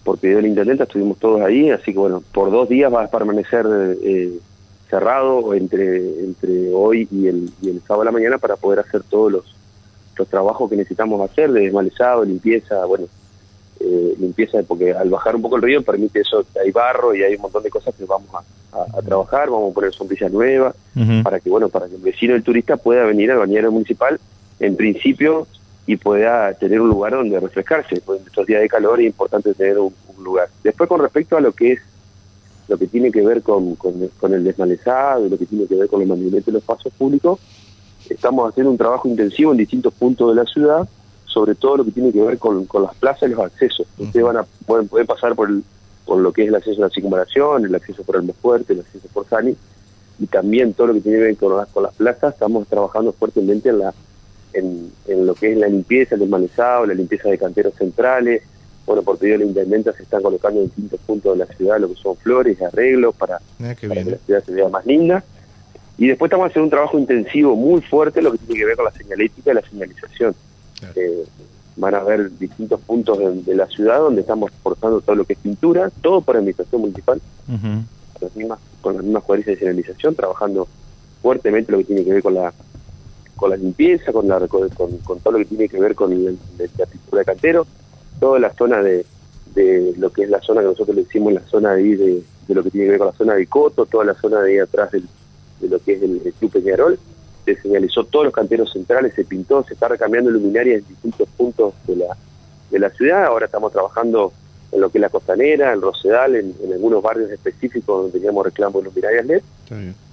por 0.05 0.19
pedido 0.19 0.37
del 0.37 0.47
intendente, 0.47 0.85
estuvimos 0.85 1.19
todos 1.19 1.41
ahí. 1.43 1.69
Así 1.71 1.93
que, 1.93 1.99
bueno, 1.99 2.23
por 2.33 2.51
dos 2.53 2.69
días 2.69 2.93
va 2.95 3.03
a 3.05 3.09
permanecer 3.11 3.67
eh, 4.03 4.39
cerrado 4.89 5.53
entre 5.53 5.97
entre 6.21 6.73
hoy 6.73 7.09
y 7.11 7.27
el, 7.27 7.51
y 7.61 7.71
el 7.71 7.81
sábado 7.81 8.03
a 8.03 8.05
la 8.05 8.13
mañana 8.13 8.39
para 8.39 8.55
poder 8.57 8.79
hacer 8.79 9.03
todos 9.03 9.33
los 9.33 9.56
los 10.17 10.29
trabajos 10.29 10.69
que 10.71 10.77
necesitamos 10.77 11.21
hacer 11.31 11.53
de 11.53 11.61
desmalezado, 11.63 12.25
limpieza, 12.25 12.85
bueno, 12.87 13.07
eh, 13.81 14.15
limpieza, 14.19 14.59
porque 14.67 14.93
al 14.93 15.11
bajar 15.11 15.37
un 15.37 15.43
poco 15.43 15.57
el 15.57 15.63
río 15.63 15.83
permite 15.83 16.21
eso, 16.21 16.45
hay 16.65 16.71
barro 16.71 17.15
y 17.15 17.23
hay 17.23 17.35
un 17.35 17.43
montón 17.43 17.63
de 17.63 17.71
cosas 17.71 17.95
que 17.95 18.05
vamos 18.07 18.29
a, 18.35 18.79
a- 18.79 18.99
a 18.99 19.03
trabajar, 19.03 19.51
vamos 19.51 19.71
a 19.71 19.75
poner 19.75 19.93
sombrillas 19.93 20.33
nuevas, 20.33 20.75
para 21.23 21.41
que, 21.41 21.51
bueno, 21.51 21.69
para 21.69 21.87
que 21.89 21.97
el 21.97 22.01
vecino 22.01 22.33
del 22.33 22.43
turista 22.43 22.77
pueda 22.79 23.05
venir 23.05 23.31
al 23.31 23.39
bañero 23.39 23.71
municipal, 23.71 24.19
en 24.61 24.77
principio, 24.77 25.47
y 25.87 25.97
pueda 25.97 26.53
tener 26.55 26.81
un 26.81 26.89
lugar 26.89 27.13
donde 27.13 27.39
refrescarse, 27.39 28.01
porque 28.01 28.23
en 28.23 28.27
estos 28.29 28.47
días 28.47 28.61
de 28.63 28.69
calor 28.69 28.99
es 29.01 29.07
importante 29.07 29.53
tener 29.55 29.79
un, 29.79 29.95
un 30.17 30.25
lugar. 30.25 30.49
Después, 30.65 30.89
con 30.89 31.01
respecto 31.01 31.37
a 31.37 31.41
lo 31.41 31.53
que 31.53 31.73
es 31.73 31.81
lo 32.69 32.77
que 32.79 32.89
tiene 32.89 33.13
que 33.13 33.25
ver 33.25 33.43
con, 33.43 33.77
con, 33.77 34.11
el 34.35 34.43
desmalezado, 34.43 35.29
lo 35.29 35.39
que 35.39 35.47
tiene 35.47 35.67
que 35.67 35.77
ver 35.77 35.89
con 35.89 36.03
el 36.03 36.09
mantenimiento 36.09 36.51
de 36.51 36.55
los 36.57 36.65
pasos 36.65 36.93
públicos, 36.95 37.39
estamos 38.11 38.49
haciendo 38.49 38.71
un 38.71 38.79
trabajo 38.79 39.09
intensivo 39.09 39.53
en 39.53 39.59
distintos 39.59 39.93
puntos 39.95 40.35
de 40.35 40.43
la 40.43 40.49
ciudad, 40.49 40.89
sobre 41.25 41.55
todo 41.55 41.79
lo 41.79 41.85
que 41.85 41.91
tiene 41.91 42.13
que 42.13 42.23
ver 42.23 42.39
con, 42.39 42.65
con 42.67 42.83
las 42.83 42.95
plazas 42.95 43.29
y 43.29 43.33
los 43.33 43.41
accesos. 43.41 43.87
Ustedes 43.99 44.25
van 44.25 44.39
a, 44.39 44.47
pueden, 44.67 44.89
pueden 44.89 45.07
pasar 45.07 45.35
por, 45.35 45.49
el, 45.51 45.63
por 46.05 46.19
lo 46.19 46.33
que 46.33 46.43
es 46.43 46.49
el 46.49 46.55
acceso 46.55 46.83
a 46.83 46.87
la 46.87 46.91
circunvalación, 46.91 47.65
el 47.65 47.75
acceso 47.75 48.03
por 48.03 48.17
el 48.17 48.33
fuerte, 48.33 48.73
el 48.73 48.81
acceso 48.81 49.09
por 49.13 49.27
Sani, 49.29 49.57
y 50.19 50.27
también 50.27 50.73
todo 50.73 50.89
lo 50.89 50.95
que 50.95 51.01
tiene 51.03 51.19
que 51.19 51.25
ver 51.25 51.37
con 51.37 51.57
las, 51.57 51.69
con 51.69 51.83
las 51.83 51.95
plazas, 51.95 52.35
estamos 52.35 52.67
trabajando 52.69 53.13
fuertemente 53.13 53.69
en 53.69 53.81
la 53.81 53.95
en, 54.53 54.91
en 55.07 55.27
lo 55.27 55.35
que 55.35 55.53
es 55.53 55.59
la 55.59 55.69
limpieza, 55.69 56.15
el 56.15 56.23
desmalezado, 56.23 56.87
la 56.87 56.95
limpieza 56.95 57.29
de 57.29 57.37
canteros 57.37 57.75
centrales, 57.75 58.43
bueno, 58.87 59.03
por 59.03 59.19
pedido 59.19 59.39
de 59.39 59.45
la 59.45 59.51
intendenta 59.51 59.93
se 59.93 60.05
están 60.05 60.23
colocando 60.23 60.61
en 60.61 60.67
distintos 60.67 61.01
puntos 61.01 61.37
de 61.37 61.45
la 61.45 61.53
ciudad 61.53 61.81
lo 61.81 61.89
que 61.89 61.97
son 61.97 62.17
flores 62.17 62.63
arreglos 62.63 63.15
para, 63.17 63.41
ah, 63.61 63.75
que 63.75 63.89
la 63.89 64.03
ciudad 64.03 64.45
se 64.45 64.53
vea 64.53 64.69
más 64.69 64.87
linda. 64.87 65.25
Y 65.99 66.09
después 66.09 66.29
estamos 66.29 66.49
haciendo 66.49 66.65
un 66.65 66.71
trabajo 66.71 66.99
intensivo 66.99 67.57
muy 67.57 67.81
fuerte 67.81 68.21
lo 68.21 68.33
que 68.33 68.39
tiene 68.39 68.61
que 68.61 68.67
ver 68.67 68.77
con 68.77 68.85
la 68.85 68.93
señalética 68.93 69.51
y 69.51 69.55
la 69.55 69.63
señalización. 69.63 70.35
Eh, 70.95 71.25
van 71.77 71.95
a 71.95 72.01
ver 72.01 72.31
distintos 72.39 72.81
puntos 72.81 73.19
de, 73.19 73.55
la 73.55 73.67
ciudad 73.67 73.99
donde 73.99 74.23
estamos 74.23 74.51
reforzando 74.51 75.01
todo 75.01 75.17
lo 75.17 75.25
que 75.25 75.35
es 75.35 75.39
pintura, 75.39 75.91
todo 76.03 76.21
por 76.21 76.37
administración 76.37 76.81
municipal, 76.83 77.21
con, 77.47 77.87
las 78.21 78.37
mismas, 78.37 78.59
con 78.81 78.95
las 78.95 79.05
mismas 79.05 79.23
cuadrillas 79.25 79.55
de 79.55 79.59
señalización, 79.59 80.15
trabajando 80.15 80.69
fuertemente 81.23 81.73
lo 81.73 81.79
que 81.79 81.85
tiene 81.85 82.05
que 82.05 82.13
ver 82.13 82.23
con 82.23 82.35
la 82.35 82.53
con 83.37 83.51
la 83.51 83.57
limpieza, 83.57 84.13
con, 84.13 84.27
la, 84.27 84.41
con, 84.49 84.71
todo 84.71 85.33
lo 85.33 85.39
que 85.39 85.45
tiene 85.45 85.69
que 85.69 85.79
ver 85.79 85.95
con 85.95 86.11
la 86.11 86.87
pintura 86.87 87.19
de 87.19 87.25
cantero. 87.25 87.67
Toda 88.19 88.39
la 88.39 88.51
zona 88.55 88.83
de, 88.83 89.05
de 89.55 89.93
lo 89.99 90.11
que 90.11 90.23
es 90.23 90.31
la 90.31 90.41
zona 90.41 90.63
que 90.63 90.69
nosotros 90.69 90.97
le 90.97 91.03
decimos 91.03 91.35
la 91.35 91.43
zona 91.43 91.75
de, 91.75 91.97
de, 91.99 92.23
de 92.49 92.55
lo 92.55 92.63
que 92.63 92.71
tiene 92.71 92.87
que 92.87 92.91
ver 92.93 92.99
con 92.99 93.09
la 93.09 93.13
zona 93.13 93.35
de 93.35 93.47
Coto, 93.47 93.85
toda 93.85 94.07
la 94.07 94.15
zona 94.15 94.41
de 94.41 94.53
ahí 94.53 94.59
atrás 94.59 94.91
del, 94.91 95.07
de 95.61 95.69
lo 95.69 95.79
que 95.79 95.95
es 95.95 96.03
el, 96.03 96.35
Club 96.39 96.53
Peñarol, 96.53 96.99
se 97.45 97.57
señalizó 97.61 98.05
todos 98.05 98.27
los 98.27 98.35
canteros 98.35 98.73
centrales, 98.73 99.15
se 99.15 99.25
pintó, 99.25 99.63
se 99.65 99.75
está 99.75 99.89
recambiando 99.89 100.31
luminarias 100.31 100.81
en 100.81 100.89
distintos 100.89 101.29
puntos 101.37 101.75
de 101.87 101.97
la, 101.97 102.17
de 102.71 102.79
la 102.79 102.91
ciudad, 102.91 103.25
ahora 103.25 103.47
estamos 103.47 103.73
trabajando 103.73 104.33
en 104.73 104.81
lo 104.81 104.91
que 104.91 104.99
es 104.99 105.03
la 105.03 105.09
costanera, 105.09 105.73
el 105.73 105.81
Rosedal, 105.81 106.35
en, 106.35 106.55
algunos 106.73 107.03
barrios 107.03 107.31
específicos 107.31 108.03
donde 108.03 108.19
teníamos 108.19 108.45
reclamos 108.45 108.83
de 108.83 108.89
luminarias 108.91 109.27
LED. 109.27 109.43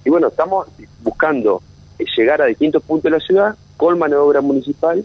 Y 0.04 0.10
bueno, 0.10 0.28
estamos 0.28 0.66
buscando 1.02 1.60
llegar 2.16 2.42
a 2.42 2.46
distintos 2.46 2.82
puntos 2.82 3.04
de 3.04 3.18
la 3.18 3.20
ciudad 3.20 3.56
con 3.76 3.98
mano 3.98 4.16
de 4.16 4.22
obra 4.22 4.40
municipal 4.40 5.04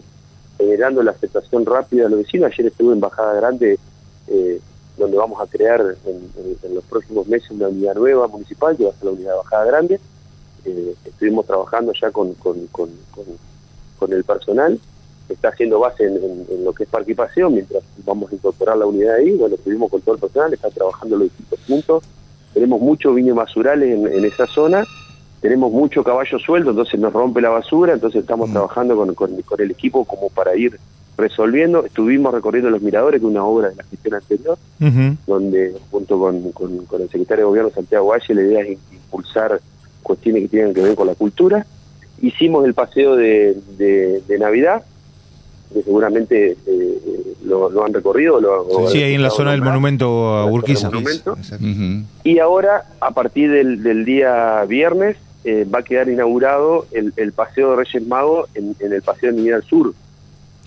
generando 0.60 1.02
la 1.02 1.12
aceptación 1.12 1.64
rápida 1.64 2.04
de 2.04 2.10
los 2.10 2.18
vecinos. 2.20 2.52
Ayer 2.52 2.66
estuve 2.66 2.92
en 2.92 3.00
Bajada 3.00 3.34
Grande, 3.34 3.78
eh, 4.28 4.60
donde 4.98 5.16
vamos 5.16 5.40
a 5.40 5.46
crear 5.46 5.80
en, 6.04 6.74
los 6.74 6.84
próximos 6.84 7.26
meses 7.26 7.50
una 7.50 7.68
unidad 7.68 7.94
nueva 7.94 8.28
municipal, 8.28 8.76
que 8.76 8.84
va 8.84 8.90
a 8.90 8.94
ser 8.94 9.04
la 9.06 9.10
unidad 9.12 9.32
de 9.32 9.36
Bajada 9.38 9.64
Grande. 9.64 10.00
Eh, 10.64 10.94
estuvimos 11.04 11.46
trabajando 11.46 11.92
ya 11.92 12.10
con, 12.10 12.34
con, 12.34 12.66
con, 12.68 12.90
con, 13.98 14.12
el 14.12 14.24
personal, 14.24 14.78
está 15.28 15.48
haciendo 15.48 15.78
base 15.78 16.04
en, 16.04 16.64
lo 16.64 16.72
que 16.72 16.84
es 16.84 17.14
paseo, 17.14 17.50
mientras 17.50 17.82
vamos 18.04 18.32
a 18.32 18.34
incorporar 18.34 18.76
la 18.76 18.86
unidad 18.86 19.16
ahí. 19.16 19.32
Bueno, 19.32 19.54
estuvimos 19.54 19.90
con 19.90 20.00
todo 20.00 20.14
el 20.14 20.20
personal, 20.20 20.52
está 20.52 20.70
trabajando 20.70 21.16
los 21.16 21.24
distintos 21.24 21.60
puntos. 21.60 22.04
Tenemos 22.54 22.80
muchos 22.80 23.14
viños 23.14 23.36
basurales 23.36 23.90
en 23.90 24.24
esa 24.24 24.46
zona 24.46 24.84
tenemos 25.40 25.72
mucho 25.72 26.04
caballo 26.04 26.38
suelto, 26.38 26.70
entonces 26.70 27.00
nos 27.00 27.12
rompe 27.12 27.40
la 27.40 27.48
basura, 27.48 27.94
entonces 27.94 28.20
estamos 28.20 28.50
mm. 28.50 28.52
trabajando 28.52 28.96
con, 28.96 29.14
con, 29.14 29.60
el 29.60 29.70
equipo 29.70 30.04
como 30.04 30.28
para 30.28 30.54
ir 30.54 30.78
resolviendo. 31.16 31.84
Estuvimos 31.84 32.34
recorriendo 32.34 32.70
los 32.70 32.82
miradores, 32.82 33.20
que 33.20 33.26
es 33.26 33.30
una 33.30 33.44
obra 33.44 33.70
de 33.70 33.76
la 33.76 33.84
gestión 33.84 34.14
anterior, 34.14 34.58
donde 35.26 35.74
junto 35.90 36.18
con, 36.18 36.52
con, 36.52 37.00
el 37.00 37.08
secretario 37.08 37.44
de 37.44 37.48
Gobierno 37.48 37.70
Santiago 37.70 38.08
Valle 38.08 38.34
la 38.34 38.42
idea 38.42 38.60
es 38.60 38.78
impulsar 38.92 39.60
cuestiones 40.02 40.42
que 40.42 40.48
tienen 40.48 40.74
que 40.74 40.82
ver 40.82 40.94
con 40.94 41.06
la 41.06 41.14
cultura. 41.14 41.66
Hicimos 42.22 42.64
el 42.66 42.74
paseo 42.74 43.16
de, 43.16 43.56
de, 43.78 44.38
Navidad, 44.38 44.82
que 45.72 45.82
seguramente 45.82 46.56
eh, 46.66 46.98
lo, 47.44 47.84
han 47.84 47.94
recorrido. 47.94 48.40
Lo, 48.40 48.88
sí, 48.88 49.02
ahí 49.02 49.14
en 49.14 49.22
la 49.22 49.30
zona 49.30 49.52
del 49.52 49.62
monumento 49.62 50.28
a 50.28 50.46
Urquiza. 50.46 50.90
Y 52.24 52.38
ahora, 52.38 52.84
a 53.00 53.10
partir 53.12 53.50
del, 53.50 53.82
del 53.82 54.04
día 54.04 54.64
viernes, 54.66 55.16
eh, 55.42 55.66
va 55.72 55.78
a 55.78 55.82
quedar 55.82 56.08
inaugurado 56.10 56.86
el, 56.92 57.14
el, 57.16 57.32
Paseo 57.32 57.70
de 57.70 57.76
Reyes 57.76 58.06
Magos 58.06 58.50
en, 58.54 58.76
el 58.78 59.00
Paseo 59.00 59.32
de 59.32 59.38
Niña 59.38 59.54
del 59.54 59.64
Sur. 59.64 59.94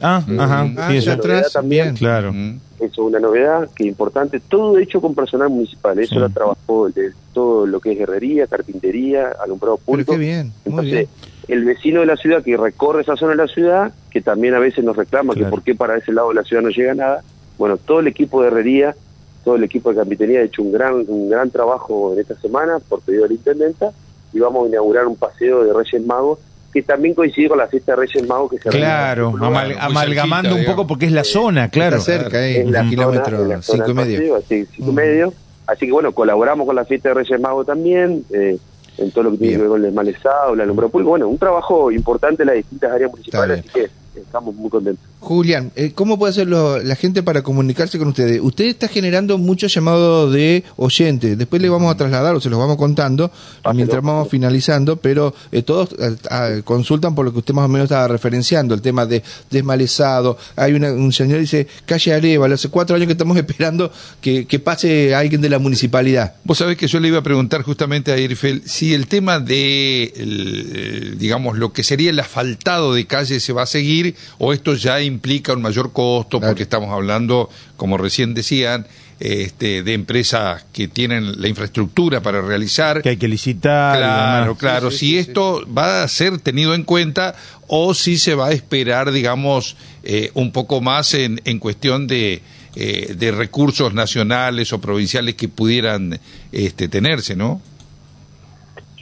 Ah, 0.02 0.24
ajá, 0.38 0.72
ah, 0.78 0.94
y 0.94 1.08
atrás 1.08 1.54
también. 1.54 1.96
Claro. 1.96 2.34
Eso 2.80 2.86
es 2.86 2.98
una 2.98 3.20
novedad 3.20 3.70
que 3.76 3.84
es 3.84 3.90
importante. 3.90 4.40
Todo 4.40 4.78
hecho 4.78 5.00
con 5.00 5.16
personal 5.16 5.50
municipal. 5.50 5.98
Eso 6.00 6.20
lo 6.20 6.30
trabajó 6.30 6.90
de 6.90 7.14
todo 7.34 7.66
lo 7.66 7.80
que 7.80 7.94
es 7.94 8.00
herrería, 8.00 8.48
carpintería, 8.48 9.34
alumbrado 9.42 9.78
público. 9.78 10.14
qué 10.14 10.18
bien, 10.18 10.54
Entonces, 10.66 11.08
el 11.48 11.64
vecino 11.64 12.02
de 12.02 12.06
la 12.06 12.18
ciudad 12.18 12.44
que 12.44 12.58
recorre 12.58 13.02
esa 13.02 13.16
zona 13.16 13.32
de 13.32 13.38
la 13.38 13.48
ciudad, 13.48 13.94
que 14.12 14.22
también 14.22 14.54
a 14.54 14.60
veces 14.60 14.84
nos 14.84 14.96
reclama 14.96 15.34
que 15.34 15.46
por 15.46 15.62
qué 15.62 15.76
para 15.76 15.98
ese 15.98 16.12
lado 16.12 16.30
de 16.30 16.36
la 16.36 16.44
ciudad 16.44 16.62
no 16.62 16.70
llega 16.70 16.94
nada. 16.94 17.24
Bueno, 17.58 17.78
todo 17.78 18.00
el 18.00 18.08
equipo 18.08 18.42
de 18.42 18.48
herrería, 18.48 18.96
todo 19.44 19.56
el 19.56 19.64
equipo 19.64 19.90
de 19.90 19.98
carpintería 19.98 20.40
ha 20.40 20.44
hecho 20.44 20.62
un 20.62 20.72
gran, 20.72 21.06
un 21.08 21.30
gran 21.30 21.50
trabajo 21.50 22.14
en 22.14 22.20
esta 22.20 22.36
semana 22.36 22.80
por 22.80 23.02
pedido 23.02 23.24
de 23.24 23.30
la 23.30 23.36
intendenta 23.36 23.92
y 24.34 24.40
vamos 24.40 24.66
a 24.66 24.70
inaugurar 24.70 25.06
un 25.06 25.16
paseo 25.16 25.64
de 25.64 25.74
Reyes 25.74 26.06
Magos 26.06 26.40
que 26.74 26.82
también 26.82 27.14
coincide 27.14 27.50
con 27.50 27.60
la 27.60 27.68
fiesta 27.68 27.92
de 27.92 27.98
Reyes 27.98 28.28
Magos 28.28 28.52
que 28.52 28.58
se 28.58 28.70
Claro, 28.70 29.34
amalgamando 29.80 30.56
un 30.56 30.66
poco 30.66 30.88
porque 30.88 31.06
es 31.06 31.12
la 31.12 31.24
zona, 31.24 31.70
claro. 31.70 31.98
Está 31.98 32.18
cerca, 32.18 32.40
ahí, 32.40 32.64
un 32.64 32.90
kilómetro, 32.90 33.62
cinco 33.62 33.92
y 33.92 33.94
medio. 33.94 34.36
así, 34.36 34.66
cinco 34.76 34.92
medio. 34.92 35.34
Así 35.68 35.86
que 35.86 35.92
bueno, 35.92 36.12
colaboramos 36.12 36.66
con 36.66 36.76
la 36.76 36.84
fiesta 36.84 37.10
de 37.10 37.16
Reyes 37.16 37.40
Magos 37.40 37.66
también, 37.66 38.26
eh, 38.32 38.58
en 38.98 39.12
todo 39.12 39.26
lo 39.26 39.32
que 39.32 39.38
tiene 39.38 39.54
que 39.54 39.60
ver 39.60 39.68
con 39.70 39.78
el 39.78 39.84
desmalezado, 39.84 40.56
la 40.56 40.64
alumbrado 40.64 40.90
público. 40.90 41.12
Bueno, 41.12 41.28
un 41.28 41.38
trabajo 41.38 41.92
importante 41.92 42.44
en 42.44 42.48
las 42.48 42.56
distintas 42.56 42.92
áreas 42.92 43.12
municipales, 43.12 43.60
así 43.60 43.70
que 43.70 43.90
estamos 44.20 44.56
muy 44.56 44.70
contentos. 44.70 45.06
Julián, 45.24 45.72
eh, 45.76 45.92
¿cómo 45.96 46.20
puede 46.20 46.32
hacer 46.32 46.48
la 46.48 46.96
gente 46.96 47.24
para 47.24 47.42
comunicarse 47.42 47.98
con 47.98 48.10
ustedes? 48.10 48.40
Usted 48.42 48.66
está 48.66 48.88
generando 48.88 49.38
muchos 49.38 49.74
llamados 49.74 50.34
de 50.34 50.64
oyentes, 50.76 51.38
después 51.38 51.62
le 51.62 51.70
vamos 51.70 51.94
a 51.94 51.98
trasladar 51.98 52.36
o 52.36 52.42
se 52.42 52.50
los 52.50 52.60
vamos 52.60 52.78
contando 52.78 53.32
mientras 53.74 54.04
vamos 54.04 54.28
finalizando, 54.30 54.98
pero 54.98 55.34
eh, 55.52 55.62
todos 55.62 55.90
eh, 56.00 56.62
consultan 56.64 57.16
por 57.16 57.26
lo 57.26 57.32
que 57.32 57.40
usted 57.40 57.54
más 57.54 57.66
o 57.66 57.68
menos 57.68 57.86
estaba 57.86 58.08
referenciando, 58.08 58.76
el 58.76 58.82
tema 58.82 59.06
de 59.06 59.24
desmalezado. 59.50 60.38
Hay 60.56 60.74
un 60.74 61.14
señor 61.14 61.38
que 61.38 61.42
dice, 61.42 61.68
calle 61.86 62.14
Arevalo, 62.14 62.56
hace 62.56 62.70
cuatro 62.70 62.96
años 62.96 63.08
que 63.08 63.14
estamos 63.14 63.38
esperando 63.44 63.92
que, 64.22 64.46
pase 64.64 65.16
alguien 65.16 65.42
de 65.42 65.50
la 65.50 65.60
municipalidad. 65.60 66.36
Vos 66.44 66.58
sabés 66.58 66.78
que 66.78 66.88
yo 66.88 67.00
le 67.00 67.08
iba 67.08 67.20
a 67.20 67.24
preguntar 67.24 67.64
justamente 67.64 68.12
a 68.12 68.18
Irfel 68.18 68.62
si 68.66 68.94
el 68.94 69.08
tema 69.08 69.40
de, 69.40 71.16
digamos, 71.18 71.58
lo 71.58 71.74
que 71.74 71.84
sería 71.84 72.10
el 72.10 72.20
asfaltado 72.20 72.94
de 72.94 73.06
calle 73.06 73.40
se 73.40 73.54
va 73.54 73.64
a 73.64 73.66
seguir 73.66 74.16
o 74.38 74.54
esto 74.54 74.76
ya 74.76 75.02
implica 75.14 75.54
un 75.54 75.62
mayor 75.62 75.94
costo 75.94 76.40
porque 76.42 76.64
estamos 76.64 76.92
hablando, 76.92 77.50
como 77.78 77.98
recién 77.98 78.34
decían, 78.34 78.86
este, 79.20 79.84
de 79.84 79.94
empresas 79.94 80.66
que 80.74 80.88
tienen 80.88 81.42
la 81.42 81.48
infraestructura 81.48 82.22
para 82.22 82.42
realizar. 82.42 83.02
Que 83.02 83.10
hay 83.10 83.18
que 83.18 83.28
licitar. 83.28 83.98
Claro, 83.98 84.56
claro. 84.56 84.92
si 84.92 85.18
esto 85.18 85.64
va 85.66 86.04
a 86.04 86.08
ser 86.08 86.40
tenido 86.40 86.74
en 86.74 86.84
cuenta 86.84 87.36
o 87.68 87.94
si 87.94 88.18
se 88.18 88.36
va 88.36 88.48
a 88.48 88.52
esperar, 88.52 89.12
digamos, 89.12 89.78
eh, 90.04 90.32
un 90.34 90.52
poco 90.52 90.82
más 90.82 91.14
en, 91.14 91.40
en 91.46 91.60
cuestión 91.60 92.08
de, 92.08 92.42
eh, 92.76 93.14
de 93.16 93.32
recursos 93.32 93.94
nacionales 93.94 94.74
o 94.74 94.82
provinciales 94.82 95.36
que 95.36 95.48
pudieran 95.48 96.20
este, 96.52 96.88
tenerse, 96.88 97.36
¿no? 97.36 97.62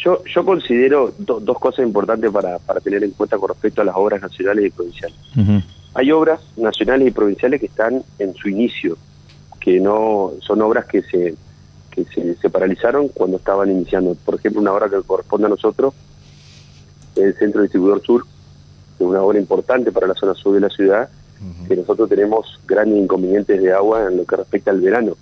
Yo, 0.03 0.23
yo 0.25 0.43
considero 0.43 1.13
dos 1.17 1.57
cosas 1.59 1.85
importantes 1.85 2.29
para, 2.31 2.59
para 2.59 2.79
tener 2.79 3.03
en 3.03 3.11
cuenta 3.11 3.37
con 3.37 3.49
respecto 3.49 3.81
a 3.81 3.85
las 3.85 3.95
obras 3.95 4.21
nacionales 4.21 4.65
y 4.65 4.69
provinciales. 4.71 5.17
Hay 5.93 6.11
obras 6.11 6.41
nacionales 6.57 7.07
y 7.07 7.11
provinciales 7.11 7.59
que 7.59 7.65
están 7.65 8.03
en 8.19 8.33
su 8.33 8.49
inicio, 8.49 8.97
que 9.59 9.79
no 9.79 10.31
son 10.39 10.61
obras 10.61 10.85
que 10.85 11.01
se 11.03 11.35
que 11.91 12.05
se, 12.41 12.49
paralizaron 12.49 13.09
cuando 13.09 13.37
estaban 13.37 13.69
iniciando. 13.69 14.15
Por 14.25 14.35
ejemplo, 14.35 14.61
una 14.61 14.71
obra 14.71 14.89
que 14.89 15.01
corresponde 15.01 15.47
a 15.47 15.49
nosotros, 15.49 15.93
el 17.15 17.35
Centro 17.37 17.61
Distribuidor 17.61 18.01
Sur, 18.01 18.23
que 18.97 19.03
es 19.03 19.09
una 19.09 19.21
obra 19.21 19.37
importante 19.37 19.91
para 19.91 20.07
la 20.07 20.13
zona 20.15 20.33
sur 20.33 20.53
de 20.53 20.61
la 20.61 20.69
ciudad, 20.69 21.09
que 21.67 21.75
nosotros 21.75 22.07
tenemos 22.07 22.59
grandes 22.67 22.99
inconvenientes 22.99 23.61
de 23.61 23.73
agua 23.73 24.07
en 24.07 24.17
lo 24.17 24.25
que 24.25 24.35
respecta 24.37 24.71
al 24.71 24.79
verano. 24.79 25.17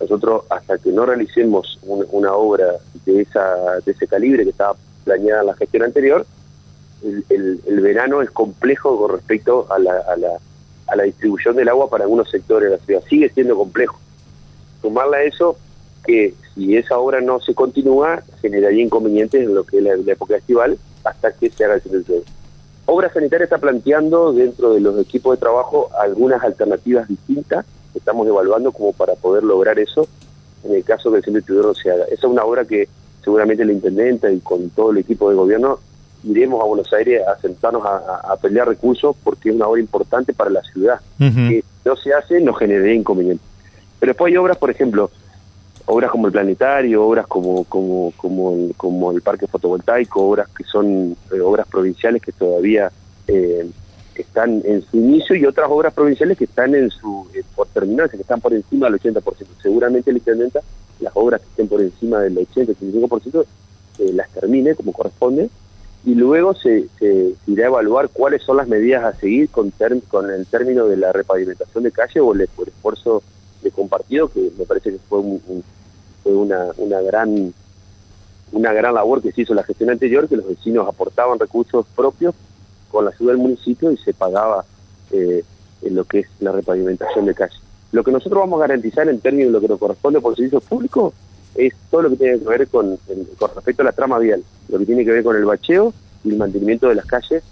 Nosotros, 0.00 0.44
hasta 0.48 0.78
que 0.78 0.90
no 0.90 1.04
realicemos 1.04 1.78
una 1.82 2.32
obra 2.32 2.66
de, 3.04 3.20
esa, 3.20 3.78
de 3.84 3.92
ese 3.92 4.06
calibre 4.06 4.44
que 4.44 4.50
estaba 4.50 4.76
planeada 5.04 5.42
en 5.42 5.46
la 5.46 5.54
gestión 5.54 5.82
anterior, 5.82 6.26
el, 7.02 7.60
el, 7.66 7.80
verano 7.80 8.22
es 8.22 8.30
complejo 8.30 8.98
con 8.98 9.12
respecto 9.12 9.66
a 9.70 9.78
la, 9.78 9.92
a, 9.92 10.16
la, 10.16 10.38
a 10.88 10.96
la 10.96 11.02
distribución 11.04 11.56
del 11.56 11.68
agua 11.68 11.88
para 11.88 12.04
algunos 12.04 12.30
sectores 12.30 12.70
de 12.70 12.76
la 12.76 12.84
ciudad. 12.84 13.02
Sigue 13.08 13.28
siendo 13.30 13.56
complejo. 13.56 13.98
Sumarle 14.82 15.16
a 15.18 15.22
eso 15.22 15.56
que 16.04 16.34
si 16.54 16.76
esa 16.76 16.98
obra 16.98 17.20
no 17.20 17.40
se 17.40 17.54
continúa, 17.54 18.22
generaría 18.40 18.82
inconvenientes 18.82 19.42
en 19.42 19.54
lo 19.54 19.64
que 19.64 19.78
es 19.78 19.82
la, 19.82 20.12
época 20.12 20.36
estival 20.36 20.78
hasta 21.04 21.32
que 21.32 21.50
se 21.50 21.64
haga 21.64 21.74
el 21.74 21.82
servicio. 21.82 22.22
Obra 22.86 23.12
Sanitaria 23.12 23.44
está 23.44 23.58
planteando 23.58 24.32
dentro 24.32 24.72
de 24.72 24.80
los 24.80 24.98
equipos 24.98 25.36
de 25.36 25.40
trabajo 25.40 25.90
algunas 26.00 26.42
alternativas 26.42 27.06
distintas 27.06 27.66
que 27.92 27.98
estamos 27.98 28.26
evaluando 28.26 28.72
como 28.72 28.92
para 28.92 29.14
poder 29.14 29.44
lograr 29.44 29.78
eso 29.78 30.08
en 30.64 30.74
el 30.74 30.84
caso 30.84 31.10
que 31.10 31.18
el 31.18 31.24
centro 31.24 31.62
no 31.62 31.74
se 31.74 31.90
haga. 31.90 32.04
Esa 32.04 32.14
es 32.14 32.24
una 32.24 32.44
obra 32.44 32.64
que 32.64 32.88
seguramente 33.22 33.64
la 33.64 33.72
intendenta 33.72 34.30
y 34.30 34.40
con 34.40 34.70
todo 34.70 34.90
el 34.90 34.98
equipo 34.98 35.28
de 35.28 35.36
gobierno 35.36 35.78
iremos 36.24 36.60
a 36.60 36.66
Buenos 36.66 36.92
Aires 36.92 37.22
a 37.26 37.38
sentarnos 37.40 37.84
a, 37.84 38.32
a 38.32 38.36
pelear 38.36 38.68
recursos 38.68 39.16
porque 39.22 39.50
es 39.50 39.54
una 39.54 39.66
obra 39.66 39.80
importante 39.80 40.32
para 40.32 40.50
la 40.50 40.62
ciudad. 40.62 41.00
Ujú. 41.20 41.34
Que 41.34 41.64
no 41.84 41.96
se 41.96 42.12
hace, 42.12 42.40
nos 42.40 42.58
generaría 42.58 42.94
inconvenientes. 42.94 43.46
Pero 43.98 44.10
después 44.10 44.30
hay 44.30 44.36
obras, 44.36 44.56
por 44.56 44.70
ejemplo, 44.70 45.10
obras 45.86 46.10
como 46.10 46.26
el 46.26 46.32
planetario, 46.32 47.04
obras 47.04 47.26
como 47.26 47.64
como 47.64 48.12
como 48.16 48.52
el, 48.52 48.74
como 48.76 49.12
el 49.12 49.22
parque 49.22 49.46
fotovoltaico, 49.46 50.22
obras 50.22 50.48
que 50.48 50.64
son 50.64 51.16
eh, 51.32 51.40
obras 51.40 51.66
provinciales 51.66 52.22
que 52.22 52.32
todavía 52.32 52.92
eh, 53.26 53.68
están 54.14 54.62
en 54.64 54.82
su 54.82 54.96
inicio 54.96 55.36
y 55.36 55.46
otras 55.46 55.68
obras 55.70 55.94
provinciales 55.94 56.36
que 56.36 56.44
están 56.44 56.74
en 56.74 56.90
su 56.90 57.26
eh, 57.34 57.42
por 57.54 57.66
terminarse, 57.68 58.16
que 58.16 58.22
están 58.22 58.40
por 58.40 58.52
encima 58.52 58.90
del 58.90 59.00
80%. 59.00 59.22
Seguramente 59.62 60.12
la 60.12 60.18
intendenta 60.18 60.60
las 61.00 61.12
obras 61.14 61.40
que 61.40 61.46
estén 61.48 61.68
por 61.68 61.80
encima 61.80 62.20
del 62.20 62.36
80-85% 62.36 63.44
eh, 64.00 64.12
las 64.12 64.28
termine 64.30 64.74
como 64.74 64.92
corresponde 64.92 65.48
y 66.08 66.14
luego 66.14 66.54
se, 66.54 66.88
se 66.98 67.34
irá 67.46 67.64
a 67.64 67.68
evaluar 67.68 68.08
cuáles 68.08 68.42
son 68.42 68.56
las 68.56 68.66
medidas 68.66 69.04
a 69.04 69.12
seguir 69.20 69.50
con, 69.50 69.70
term- 69.72 70.02
con 70.08 70.30
el 70.30 70.46
término 70.46 70.86
de 70.86 70.96
la 70.96 71.12
repavimentación 71.12 71.84
de 71.84 71.92
calle 71.92 72.20
o 72.20 72.32
el, 72.32 72.40
el 72.40 72.48
esfuerzo 72.68 73.22
de 73.62 73.70
compartido, 73.70 74.28
que 74.28 74.50
me 74.58 74.64
parece 74.64 74.92
que 74.92 74.98
fue, 75.08 75.18
un- 75.18 75.64
fue 76.22 76.32
una, 76.32 76.68
una 76.78 77.00
gran 77.02 77.52
una 78.52 78.72
gran 78.72 78.94
labor 78.94 79.20
que 79.20 79.32
se 79.32 79.42
hizo 79.42 79.52
la 79.52 79.62
gestión 79.62 79.90
anterior, 79.90 80.26
que 80.26 80.36
los 80.38 80.48
vecinos 80.48 80.88
aportaban 80.88 81.38
recursos 81.38 81.84
propios 81.94 82.34
con 82.90 83.04
la 83.04 83.10
ayuda 83.10 83.32
del 83.32 83.42
municipio 83.42 83.92
y 83.92 83.98
se 83.98 84.14
pagaba 84.14 84.64
eh, 85.10 85.44
en 85.82 85.94
lo 85.94 86.04
que 86.06 86.20
es 86.20 86.26
la 86.40 86.52
repavimentación 86.52 87.26
de 87.26 87.34
calle. 87.34 87.56
Lo 87.92 88.02
que 88.02 88.10
nosotros 88.12 88.40
vamos 88.40 88.58
a 88.58 88.66
garantizar 88.66 89.06
en 89.10 89.20
términos 89.20 89.48
de 89.48 89.52
lo 89.52 89.60
que 89.60 89.68
nos 89.68 89.78
corresponde 89.78 90.22
por 90.22 90.34
servicios 90.34 90.64
públicos 90.64 91.12
es 91.58 91.74
todo 91.90 92.02
lo 92.02 92.10
que 92.10 92.16
tiene 92.16 92.38
que 92.38 92.44
ver 92.44 92.68
con, 92.68 92.96
con 93.38 93.50
respecto 93.54 93.82
a 93.82 93.86
la 93.86 93.92
trama 93.92 94.18
vial, 94.18 94.42
lo 94.68 94.78
que 94.78 94.86
tiene 94.86 95.04
que 95.04 95.10
ver 95.10 95.24
con 95.24 95.36
el 95.36 95.44
bacheo 95.44 95.92
y 96.24 96.30
el 96.30 96.36
mantenimiento 96.36 96.88
de 96.88 96.94
las 96.94 97.04
calles 97.04 97.42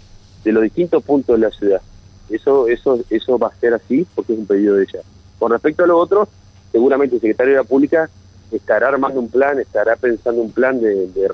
de 0.43 0.51
los 0.51 0.63
distintos 0.63 1.03
puntos 1.03 1.35
de 1.39 1.45
la 1.45 1.51
ciudad. 1.51 1.81
Eso, 2.29 2.67
eso, 2.67 2.99
eso 3.09 3.37
va 3.37 3.47
a 3.47 3.59
ser 3.59 3.73
así 3.73 4.07
porque 4.15 4.33
es 4.33 4.39
un 4.39 4.45
pedido 4.45 4.75
de 4.75 4.83
ella. 4.83 5.01
Con 5.37 5.51
respecto 5.51 5.83
a 5.83 5.87
lo 5.87 5.97
otro, 5.97 6.27
seguramente 6.71 7.15
el 7.15 7.21
secretario 7.21 7.53
de 7.53 7.57
la 7.59 7.63
Pública 7.65 8.09
estará 8.51 8.87
armando 8.87 9.19
un 9.19 9.29
plan, 9.29 9.59
estará 9.59 9.97
pensando 9.97 10.41
un 10.41 10.51
plan 10.51 10.79
de, 10.79 11.07
de 11.07 11.27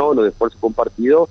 o 0.00 0.14
de 0.22 0.28
esfuerzo 0.28 0.56
compartido 0.60 1.28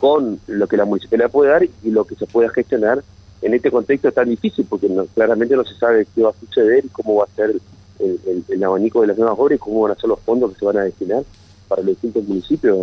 con 0.00 0.38
lo 0.46 0.68
que 0.68 0.76
la 0.76 0.84
municipalidad 0.84 1.30
puede 1.30 1.50
dar 1.50 1.64
y 1.64 1.90
lo 1.90 2.04
que 2.04 2.14
se 2.14 2.26
pueda 2.26 2.50
gestionar 2.50 3.02
en 3.42 3.54
este 3.54 3.70
contexto 3.70 4.12
tan 4.12 4.28
difícil, 4.28 4.64
porque 4.68 4.88
no- 4.88 5.06
claramente 5.06 5.56
no 5.56 5.64
se 5.64 5.74
sabe 5.74 6.06
qué 6.14 6.22
va 6.22 6.30
a 6.30 6.34
suceder 6.34 6.84
y 6.84 6.88
cómo 6.88 7.16
va 7.16 7.24
a 7.24 7.36
ser 7.36 7.56
el, 7.98 8.44
el- 8.48 8.64
abanico 8.64 9.00
de 9.00 9.08
las 9.08 9.18
nuevas 9.18 9.38
obras 9.38 9.56
y 9.56 9.58
cómo 9.60 9.82
van 9.82 9.92
a 9.92 9.94
ser 9.94 10.08
los 10.08 10.20
fondos 10.20 10.52
que 10.52 10.58
se 10.58 10.64
van 10.64 10.78
a 10.78 10.84
destinar 10.84 11.24
para 11.68 11.82
los 11.82 11.90
distintos 11.90 12.24
municipios 12.24 12.76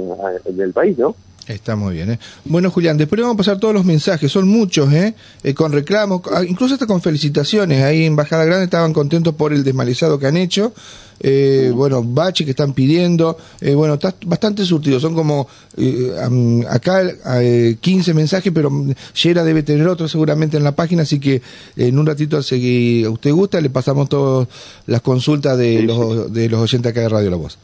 del 0.45 0.73
país, 0.73 0.97
¿no? 0.97 1.15
Está 1.47 1.75
muy 1.75 1.93
bien, 1.93 2.11
¿eh? 2.11 2.19
Bueno, 2.43 2.71
Julián, 2.71 2.97
después 2.97 3.21
vamos 3.21 3.35
a 3.35 3.37
pasar 3.37 3.59
todos 3.59 3.73
los 3.73 3.85
mensajes, 3.85 4.31
son 4.31 4.47
muchos, 4.47 4.91
¿eh? 4.91 5.13
Eh, 5.43 5.53
con 5.53 5.71
reclamos, 5.71 6.21
ah, 6.33 6.43
incluso 6.43 6.73
hasta 6.73 6.87
con 6.87 7.01
felicitaciones. 7.01 7.83
Ahí 7.83 8.05
en 8.05 8.15
Bajada 8.15 8.45
Grande 8.45 8.65
estaban 8.65 8.93
contentos 8.93 9.35
por 9.35 9.53
el 9.53 9.63
desmalizado 9.63 10.17
que 10.17 10.25
han 10.25 10.37
hecho. 10.37 10.73
Eh, 11.19 11.71
bueno, 11.73 12.03
bache 12.03 12.43
que 12.45 12.51
están 12.51 12.73
pidiendo. 12.73 13.37
Eh, 13.61 13.73
bueno, 13.73 13.93
está 13.95 14.13
bastante 14.25 14.65
surtido. 14.65 14.99
Son 14.99 15.13
como 15.13 15.47
eh, 15.77 16.65
acá 16.69 17.03
eh, 17.41 17.77
15 17.79 18.13
mensajes, 18.13 18.51
pero 18.53 18.71
Yera 19.13 19.43
debe 19.43 19.63
tener 19.63 19.87
otro 19.87 20.07
seguramente 20.07 20.57
en 20.57 20.63
la 20.63 20.73
página. 20.73 21.03
Así 21.03 21.19
que 21.19 21.41
en 21.75 21.97
un 21.97 22.05
ratito, 22.05 22.41
si 22.41 23.03
a 23.03 23.09
usted 23.09 23.31
gusta, 23.31 23.61
le 23.61 23.69
pasamos 23.69 24.09
todas 24.09 24.47
las 24.87 25.01
consultas 25.01 25.57
de, 25.57 25.77
Sí, 25.79 25.81
los, 25.83 26.31
de 26.31 26.49
los 26.49 26.61
oyentes 26.61 26.91
acá 26.91 27.01
de 27.01 27.09
Radio 27.09 27.29
La 27.29 27.37
Voz. 27.37 27.57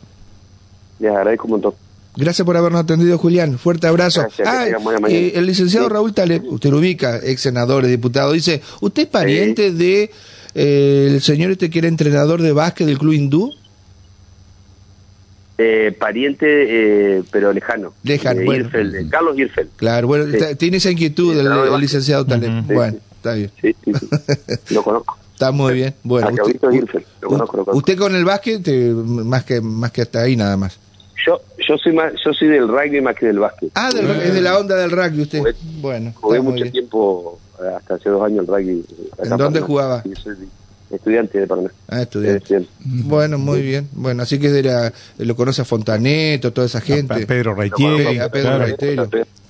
Les 0.99 1.11
agradezco 1.11 1.45
un 1.45 1.51
montón. 1.51 1.90
Gracias 2.15 2.45
por 2.45 2.57
habernos 2.57 2.81
atendido, 2.83 3.17
Julián. 3.17 3.57
Fuerte 3.57 3.87
abrazo. 3.87 4.21
Gracias, 4.21 4.47
Ah, 4.47 4.67
eh, 5.07 5.31
el 5.35 5.45
licenciado 5.45 5.87
Sí. 5.87 5.93
Raúl 5.93 6.13
Taleb, 6.13 6.43
usted 6.45 6.69
lo 6.69 6.77
ubica, 6.79 7.19
ex 7.23 7.39
senador, 7.41 7.85
diputado, 7.85 8.33
dice, 8.33 8.61
¿usted 8.81 9.03
es 9.03 9.07
pariente 9.09 9.71
de 9.71 10.11
eh, 10.53 11.07
el 11.09 11.21
señor 11.21 11.51
este 11.51 11.69
que 11.69 11.79
era 11.79 11.87
entrenador 11.87 12.41
de 12.41 12.51
básquet 12.51 12.85
del 12.85 12.97
club 12.97 13.13
hindú? 13.13 13.51
Eh, 15.57 15.95
pariente, 15.97 16.45
eh, 17.19 17.23
pero 17.31 17.53
lejano. 17.53 17.93
Lejano, 18.03 18.41
bueno. 18.45 18.67
Carlos 19.11 19.37
Irfel. 19.37 19.69
Claro, 19.75 20.07
bueno, 20.07 20.25
Sí. 20.25 20.31
está- 20.37 20.55
tiene 20.55 20.77
esa 20.77 20.89
inquietud 20.91 21.33
Sí, 21.33 21.39
el, 21.39 21.45
el 21.45 21.53
básquet. 21.53 21.79
licenciado 21.79 22.25
Taleb. 22.25 22.59
Ujú. 22.63 22.73
Bueno, 22.73 22.97
está 23.15 23.33
bien. 23.35 23.51
Sí, 23.61 23.75
sí, 23.85 23.91
sí. 23.93 24.73
Lo 24.73 24.83
conozco. 24.83 25.17
Está 25.33 25.51
muy 25.51 25.73
bien. 25.73 25.93
Bueno, 26.03 26.29
usted, 26.29 26.43
Víctor 26.45 26.75
Irfel, 26.75 27.05
lo 27.21 27.27
conozco, 27.29 27.57
lo 27.57 27.65
conozco. 27.65 27.77
usted 27.77 27.97
con 27.97 28.15
el 28.15 28.25
básquet, 28.25 28.67
más 29.05 29.43
que 29.43 29.59
más 29.61 29.91
que 29.91 30.01
hasta 30.01 30.21
ahí 30.21 30.35
nada 30.35 30.55
más. 30.57 30.77
Yo, 31.25 31.39
yo 31.67 31.77
soy 31.77 31.93
más, 31.93 32.13
yo 32.25 32.33
soy 32.33 32.47
del 32.47 32.67
rugby 32.67 33.01
más 33.01 33.15
que 33.15 33.27
del 33.27 33.39
básquet. 33.39 33.69
Ah, 33.75 33.89
del- 33.93 34.09
es 34.09 34.33
de 34.33 34.41
la 34.41 34.57
onda 34.57 34.75
del 34.75 34.91
rugby 34.91 35.21
usted. 35.21 35.39
Jugué- 35.39 35.55
Bueno, 35.81 36.13
Jugué 36.15 36.41
mucho 36.41 36.63
bien. 36.63 36.71
tiempo, 36.71 37.39
eh, 37.61 37.67
hasta 37.77 37.95
hace 37.95 38.09
dos 38.09 38.23
años 38.25 38.39
el 38.41 38.47
rugby. 38.47 38.79
eh, 38.89 39.05
¿En 39.23 39.29
dónde 39.29 39.59
Paraná. 39.59 39.61
jugaba? 39.67 40.03
Soy 40.23 40.35
estudiante 40.91 41.39
de 41.39 41.47
Paraná. 41.47 41.69
Ah, 41.87 42.01
estudiante. 42.01 42.37
Estudiante. 42.37 42.69
Bueno, 42.83 43.37
muy 43.37 43.61
bien. 43.61 43.87
Bueno, 43.93 44.23
así 44.23 44.39
que 44.39 44.47
es 44.47 44.53
de 44.53 44.63
la, 44.63 44.91
lo 45.19 45.35
conoce 45.35 45.61
a 45.61 45.65
Fontaneto, 45.65 46.51
toda 46.53 46.67
esa 46.67 46.81
gente. 46.81 47.13
A 47.13 47.27
Pedro 47.27 47.55
Pe- 47.55 47.61
Raitieri, 47.61 48.19
a 48.19 48.29
Pedro 48.29 48.47
claro. 48.49 48.63
Raitieri. 48.65 49.01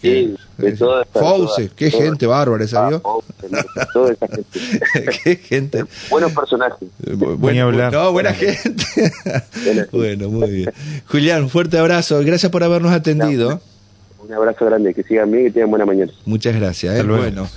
Sí, 0.01 0.35
de 0.57 0.71
toda 0.73 1.03
esta- 1.03 1.19
Fauce, 1.19 1.63
toda- 1.67 1.75
qué 1.75 1.91
toda- 1.91 2.03
gente 2.03 2.25
bárbara 2.25 2.63
esa, 2.63 2.85
Ah, 2.85 2.89
¿vio? 2.89 2.99
Fauce, 3.01 3.27
toda 3.93 4.11
esa 4.13 4.27
gente. 4.27 4.59
qué 5.23 5.35
gente. 5.35 5.85
Buenos 6.09 6.31
personajes. 6.31 6.87
Bu- 7.03 7.51
Ni 7.51 7.59
hablar. 7.59 7.93
No, 7.93 8.11
buena 8.11 8.33
gente. 8.33 8.83
Buena 8.95 9.41
gente. 9.83 9.87
bueno, 9.91 10.29
muy 10.29 10.49
bien. 10.49 10.73
Julián, 11.07 11.49
fuerte 11.49 11.77
abrazo. 11.77 12.19
Gracias 12.25 12.51
por 12.51 12.63
habernos 12.63 12.91
atendido. 12.91 13.61
Un 14.23 14.33
abrazo 14.33 14.65
grande, 14.65 14.93
que 14.93 15.03
sigan 15.03 15.29
bien 15.29 15.43
y 15.43 15.47
que 15.47 15.53
tengan 15.55 15.69
buena 15.71 15.85
mañana. 15.85 16.11
Muchas 16.25 16.55
gracias. 16.55 16.93
¿eh? 16.93 16.97
Hasta 16.97 17.07
luego. 17.07 17.23
Bueno. 17.23 17.49